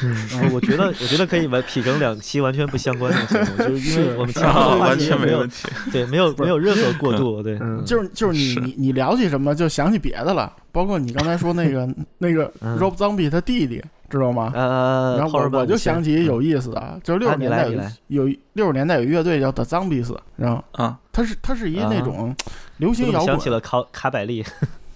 [0.02, 5.68] 我我觉得我觉得可以完劈成两期完全不相关的节目，就是因为我们前面啊，的话完题也没有全没问题。
[5.92, 7.82] 对没有没有任何过渡，对，嗯。
[7.84, 11.88] 就是就是你你你聊起什么就想起别的了，包括你刚才说那个
[12.18, 12.78] 那个嗯。
[12.78, 14.52] Rob Zombie 他弟弟，知道吗？
[14.54, 17.66] 呃，然后我我就想起有意思的，就是六啊十年代
[18.08, 21.88] 有六十年代有乐队叫 The Zombies，然后啊，它是它是一啊。
[21.90, 22.34] 那种
[22.78, 24.44] 流行摇滚，想起了卡卡百利，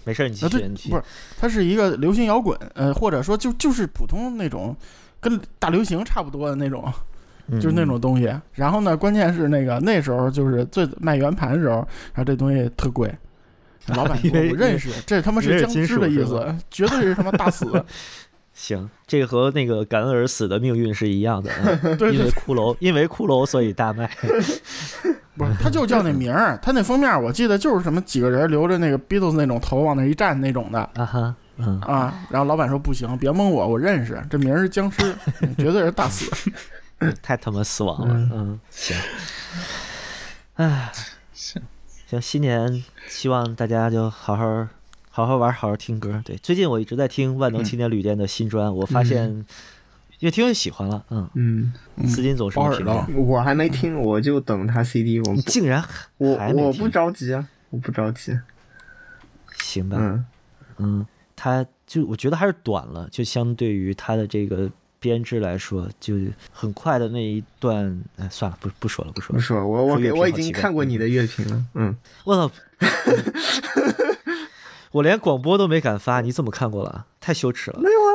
[0.05, 1.03] 没事儿，你继啊，续，你继续不是，
[1.37, 4.75] 它是一个流行摇滚，呃，或者说就就是普通那种
[5.19, 6.89] 跟大流行差不多的那种，
[7.53, 8.33] 就是那种东西。
[8.53, 11.75] 然后呢，关键是那个那时候就是最卖圆盘的时候，
[12.13, 13.13] 然后这东西特贵。
[13.87, 17.65] 老板 我认识，这他妈是是僵尸的意思，绝对是他妈大死。
[18.55, 21.51] 行，这个和那个感恩而死的命运是一样的，
[22.11, 24.09] 因为，骷髅，因为骷髅所以大卖。
[25.37, 32.25] 不是，他就叫那名儿，他那封面我记得就是什么几个人留着那个 Beatles 那种头往那一站那种的啊哈，嗯，啊。
[32.29, 35.13] 然后老板说不行，别蒙我，我认识，这名儿是僵尸，
[35.57, 36.31] 绝对是大死。
[37.21, 38.95] 太他妈死亡了，嗯，行，
[40.55, 40.89] 哎，
[41.33, 41.61] 行
[42.07, 44.67] 行，新年希望大家就好好
[45.15, 46.21] 好好玩，好好听歌。
[46.25, 49.45] 对，最近我一直在听万能青年旅店的新专，我发现
[50.19, 53.07] 越听越喜欢了，嗯，嗯，嗯思金总什么评价包耳？
[53.15, 55.81] 我还没听，我就等他 CD，我你竟然
[56.17, 58.37] 我我不着急啊，我不着急。
[59.59, 59.95] 行吧？
[60.01, 60.25] 嗯
[60.79, 66.15] 嗯，他就我觉得还是短了，就相对于他的这个编制来说，就
[66.51, 69.37] 很快的那一段，哎，算了，不不说了，不说了。
[69.37, 71.65] 不说，我我给我已经看过你的乐评了。
[71.75, 71.95] 嗯，
[72.25, 72.51] 我操！
[74.95, 77.05] 我连广播都没敢发，你怎么看过了？
[77.19, 77.79] 太羞耻了！
[77.81, 78.11] 没有啊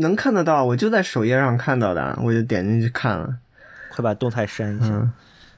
[0.00, 3.36] 能看得到，我就在首页上看到的，我就点进去看了。
[3.90, 4.86] 快把动态删一下。
[4.86, 5.12] 嗯，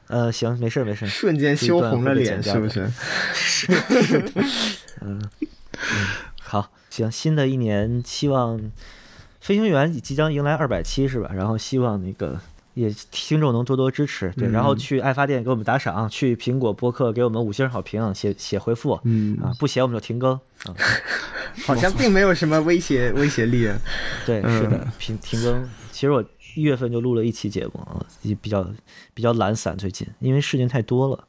[0.08, 1.08] 呃，行，没事儿没事儿。
[1.08, 2.86] 瞬间羞红了脸，是不是
[3.32, 3.72] 是？
[6.42, 8.60] 好，行，新的一年希望
[9.40, 11.30] 飞行员即将迎来二百七是吧？
[11.32, 12.38] 然后希望那个
[12.74, 20.74] 也听众能多多支持，对，然后去爱发电给我们打赏，去苹果播客给我们五星好评，写写回复，嗯啊，不写我们就停更，啊，
[21.66, 23.70] 好像并没有什么威胁 威胁力。
[24.26, 25.68] 对，是的，停停更。
[25.92, 28.66] 其实我一月份就录了一期节目啊，也比较
[29.14, 31.24] 比较懒散，最近因为事情太多了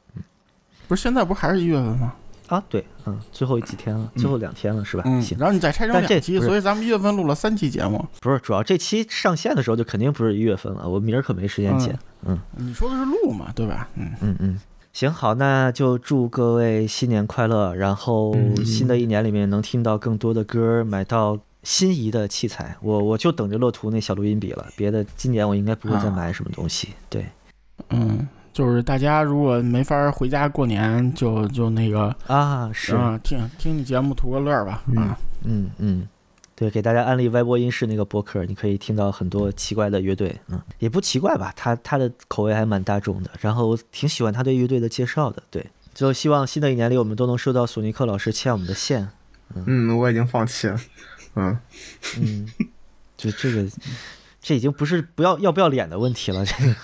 [0.88, 2.14] 不是现在不还是一月份吗？
[2.48, 2.62] 啊。
[2.68, 5.02] 对，嗯，最后几天了，最后两天了是吧？
[5.06, 8.04] 嗯，行，然后你再拆成两期，所以咱们一月份录了三期节目。
[8.20, 11.98] 不是主要这期上线的时候就肯定不是一月份了，我明儿可没时间剪。
[12.24, 13.88] 嗯你说的是录嘛，对吧？
[13.96, 14.60] 嗯，嗯嗯，
[14.92, 22.76] 行好，那就祝各位新年快乐，然后新的一年里面能听到更多的歌，买到心仪的器材。
[22.82, 26.90] 我我就等着乐图那小录音笔了，别的今年我应该不会再买什么东西。
[27.08, 27.24] 对
[27.88, 34.82] 嗯，就是大家如果没法回家过年，就就那个啊，是，啊，听听你节目图个乐儿吧。
[34.88, 35.14] 嗯，
[35.44, 36.08] 嗯嗯。
[36.62, 49.08] 对，给大家安利歪播音室那个播客，你可以听到很多奇怪的乐队，嗯，也不奇怪吧，他他的口味还蛮大众的，然后我挺喜欢他对乐队的介绍的，对，就希望新的一年里我们都能收到索尼克老师欠我们的线，
[49.66, 50.80] 嗯，我已经放弃了。
[51.34, 51.58] 嗯，
[52.20, 52.48] 嗯，
[53.16, 53.68] 就这个，
[54.40, 56.76] 这已经不是不要要不要脸的问题了，这个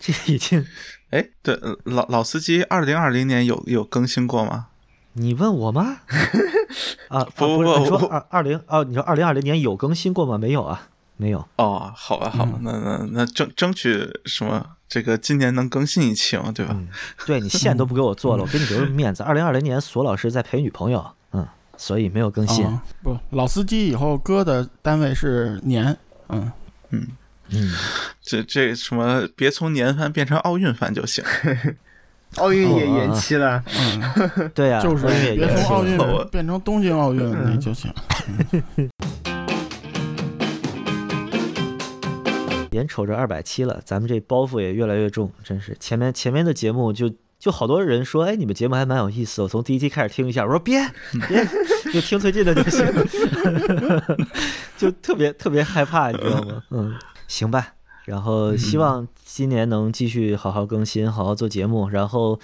[0.00, 0.66] 这个已经，
[1.10, 4.66] 哎，对，呃老老司机二零二零年有有更新过吗？
[5.14, 6.00] 你问我吗？
[7.08, 10.36] 啊，不啊不是不不你说二二零哦，你说二零二零年有更新过吗？
[10.36, 11.46] 没有啊，没有。
[11.56, 14.64] 哦，好吧，好吧，那那那争争取什么？
[14.88, 16.72] 这个今年能更新一期嘛，对吧？
[16.76, 16.88] 嗯，
[17.26, 19.22] 对你线都不给我做了， 我给你留着面子。
[19.22, 21.46] 二零二零年索老师在陪女朋友，嗯，
[21.76, 22.64] 所以没有更新。
[22.64, 25.96] 哦不，老司机以后哥的单位是年，
[26.28, 26.52] 嗯，
[26.90, 27.08] 嗯，
[27.50, 27.72] 嗯，
[28.22, 31.24] 这这什么，别从年番变成奥运番就行。
[32.36, 33.62] 奥运也延期了。
[33.66, 37.92] 嗯对呀、 就是奥运也别延期了从奥运我变成东京奥运那就行。
[42.72, 47.08] 眼瞅着二百期了，咱们这包袱也越来越重，真是前面前面的节目就
[47.38, 50.80] 就好多人说，哎，你们节目还蛮有意思，我从第一期开始听一下，我说别
[51.28, 51.46] 别，
[51.92, 52.84] 就听最近的就行，
[54.76, 56.62] 就特别特别害怕，你知道吗？
[56.70, 56.92] 嗯，
[57.28, 57.74] 行吧，
[58.04, 62.38] 然后希望今年能继续好好更新，好好做节目，然后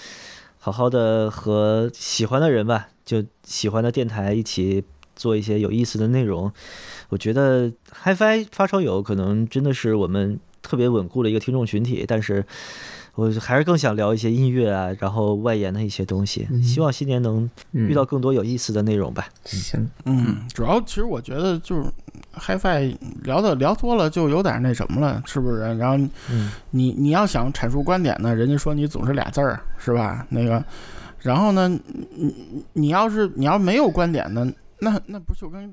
[0.59, 4.83] 好好的和喜欢的人吧，就喜欢的电台一起
[5.15, 6.51] 做一些有意思的内容。
[7.11, 7.71] 我觉得
[8.03, 12.45] HiFi 发烧友可能真的是我们特别稳固的一个听众群体，但是
[13.21, 16.49] 我还是更想聊一些音乐啊，然后外延的一些东西。
[16.62, 19.29] 希望新年能遇到更多有意思的内容吧。
[19.45, 21.85] 行，嗯，主要其实我觉得就是
[22.35, 25.61] HiFi 聊的聊多了就有点那什么了，是不是？
[25.77, 25.99] 然后
[26.31, 30.27] 嗯你你要想阐述观点呢，人家说你总是俩字儿，是吧？
[30.31, 30.64] 那个，
[31.18, 32.35] 然后呢，你
[32.73, 35.71] 你要是你要没有观点呢，那那不就跟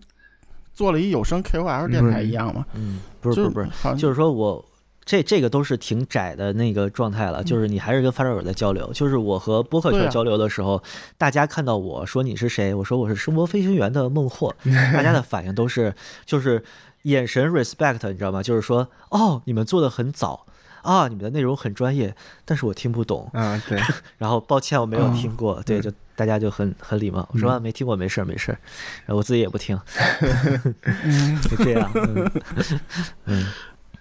[0.74, 2.66] 做了一有声 KOL 电台一样吗？
[2.74, 4.64] 嗯，不是不是不是，就是说我
[5.08, 8.91] 这这个都是挺窄的那个状态了，就是你还是跟发烧友在交流。
[8.93, 10.84] 就是我和播客圈交流的时候，
[11.18, 14.53] 大家看到我说你是谁，我说我是声波飞行员的孟获，
[14.93, 15.95] 大家的反应都是
[16.26, 16.62] 就是
[17.03, 18.43] 眼神 respect，你知道吗？
[18.43, 20.45] 就是说哦，你们做的很早。
[20.84, 23.30] 啊，你们的内容很专业，但是我听不懂。
[23.34, 23.78] 啊，对，
[24.18, 25.55] 然后抱歉，我没有听过。
[25.55, 28.60] 嗯对，就大家就很很礼貌，我说、啊、没听过，没事儿没事儿。
[29.05, 29.78] 然后我自己也不听，
[31.03, 31.91] 嗯就这样。
[31.93, 32.32] 嗯，
[33.26, 33.45] 嗯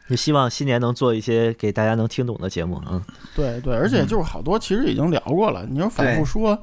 [0.09, 2.81] 就希望新年能做一些给大家能听懂的节目。
[2.91, 3.03] 嗯，
[3.35, 6.59] 对对，而且就是好多其实已经聊过了，你要反复说，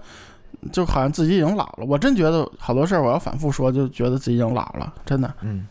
[0.71, 1.85] 就好像自己已经老了。
[1.85, 5.33] 我真觉得好多事儿我要反复说，就觉得自己已经老了，真的。
[5.41, 5.67] 嗯，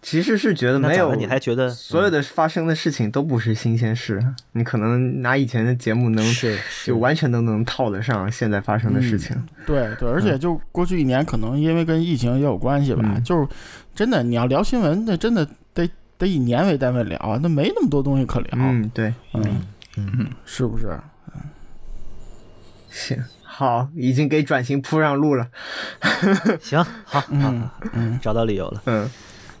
[0.00, 1.14] 其实是觉得没有？
[1.14, 9.36] 你还觉得所有的发生的事情都不是新鲜事，你可能拿以前的节目能是是就完全都能套得上现在发生的事情。
[9.66, 13.46] 对对，而且就过去一年，可能因为跟疫情也有关系吧，嗯就是
[13.94, 15.46] 真的你要聊新闻，那真的
[16.24, 18.50] 以年为单位聊，那没那么多东西可聊。
[18.54, 19.66] 嗯，对，嗯，
[19.96, 20.98] 嗯是不是？
[22.90, 25.48] 行，好，已经给转型铺上路了。
[26.60, 28.82] 行，好，好，嗯嗯，找到理由了。
[28.86, 29.10] 嗯，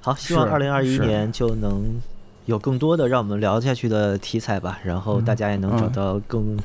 [0.00, 2.00] 好，希望是二零二一年就能
[2.46, 6.58] 有更多的让我们聊下去的题材吧，然后大家也能找嗯到更、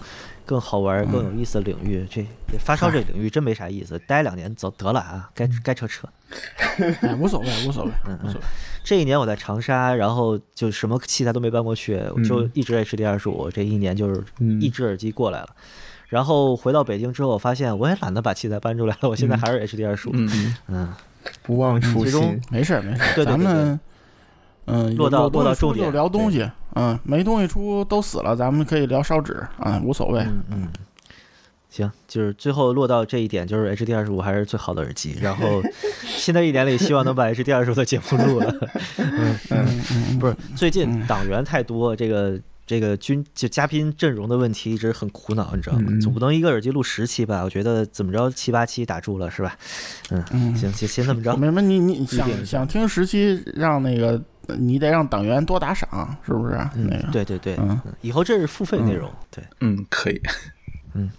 [0.45, 2.05] 更好玩、更有意思的领域。
[2.09, 2.25] 这
[2.59, 6.07] 发烧这领域真没啥意思， 待两年走得了啊，该该撤撤。
[7.01, 8.45] 哎，无所谓，无所谓，嗯无所谓。
[8.83, 13.49] 这一年我在长沙，然后就什么器材都没搬过去，我就嗯一直 HD 二十五。
[13.51, 15.49] 这一年就是嗯一只耳机过来了。
[16.07, 20.11] 然后回到北京之后，我发现我也懒得把器材搬出来了，我现在还是 HD 二十五。
[20.15, 20.93] 嗯，嗯，
[21.43, 22.41] 不忘初心。
[22.49, 23.79] 没事儿没事儿，对对对咱们
[24.69, 30.21] 嗯，落到落到重点聊东西，嗯，没东西出都死了，咱们可以聊烧纸啊，无所谓。
[30.21, 30.67] 嗯嗯，
[31.69, 35.17] 行，就是最后落到这一点，就是 HD 二十五还是最好的耳机。
[35.21, 35.61] 然后
[36.05, 38.55] 新的一年里，希望能把 HD 二十五的节目录了。
[38.97, 45.85] 嗯嗯嗯，不是，最近党员太多，这个这个军就嘉宾阵容的问题一直很苦恼，你知道吗？
[45.89, 47.43] 嗯总不能一个耳机录十期吧？
[47.43, 49.55] 我觉得怎么着七八期打住了是吧？
[50.11, 51.35] 嗯，嗯行，先先这么着。
[51.35, 54.21] 没什么，你你想想听十期，让那个
[54.57, 56.53] 你得让党员多打赏，是不是？
[56.53, 59.43] 那嗯，个，对对对，嗯嗯以后这是付费内容，对。
[59.61, 60.21] 嗯，可以。
[60.95, 61.09] 이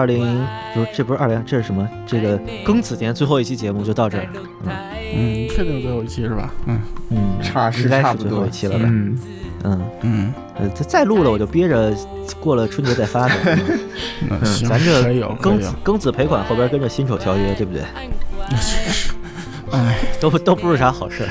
[0.00, 1.86] 二零不是这不是二零，这是什么？
[2.06, 4.26] 这个庚子年最后一期节目就到这儿。
[5.14, 6.50] 嗯，确定最后一期是吧？
[6.66, 6.80] 嗯
[7.10, 8.84] 嗯，差是应该差不多是最后一期了吧。
[8.86, 9.18] 嗯，
[9.64, 11.94] 嗯，嗯，呃，再再录了我就憋着
[12.40, 13.34] 过了春节再发呗。
[14.30, 15.02] 嗯，咱这
[15.42, 15.60] 庚。
[15.60, 17.82] 子庚子赔款后边跟着辛丑条约，对不对？
[19.72, 21.28] 哎，都都不是啥好事儿。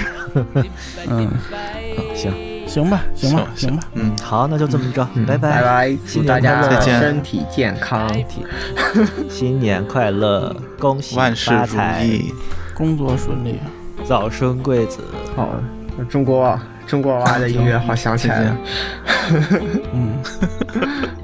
[1.09, 1.27] 嗯，
[2.69, 8.07] 行，吧，行吧，行行吧，嗯，好，那就这么着，拜拜拜拜，祝大家再见身体健康。
[9.27, 12.31] 新年快乐，恭喜万事如发财，意。
[12.75, 13.59] 工作顺利。
[14.05, 14.99] 早生贵子。
[15.35, 15.49] 好，
[16.07, 16.57] 中国
[16.87, 18.57] 中国娃的音乐好想起来了。
[19.93, 21.09] 嗯。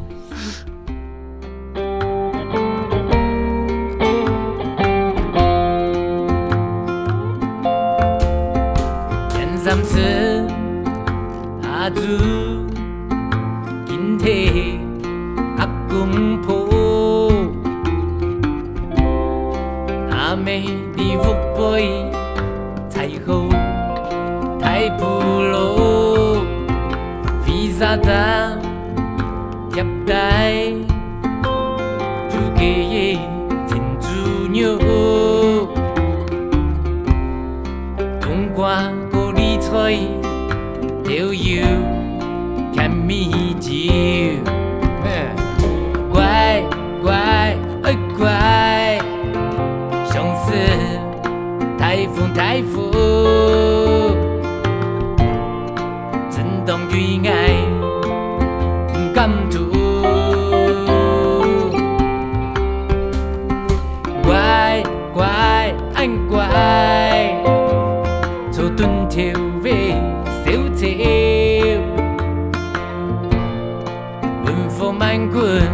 [75.16, 75.72] penguin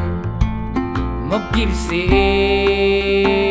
[1.30, 3.51] một dịp xịn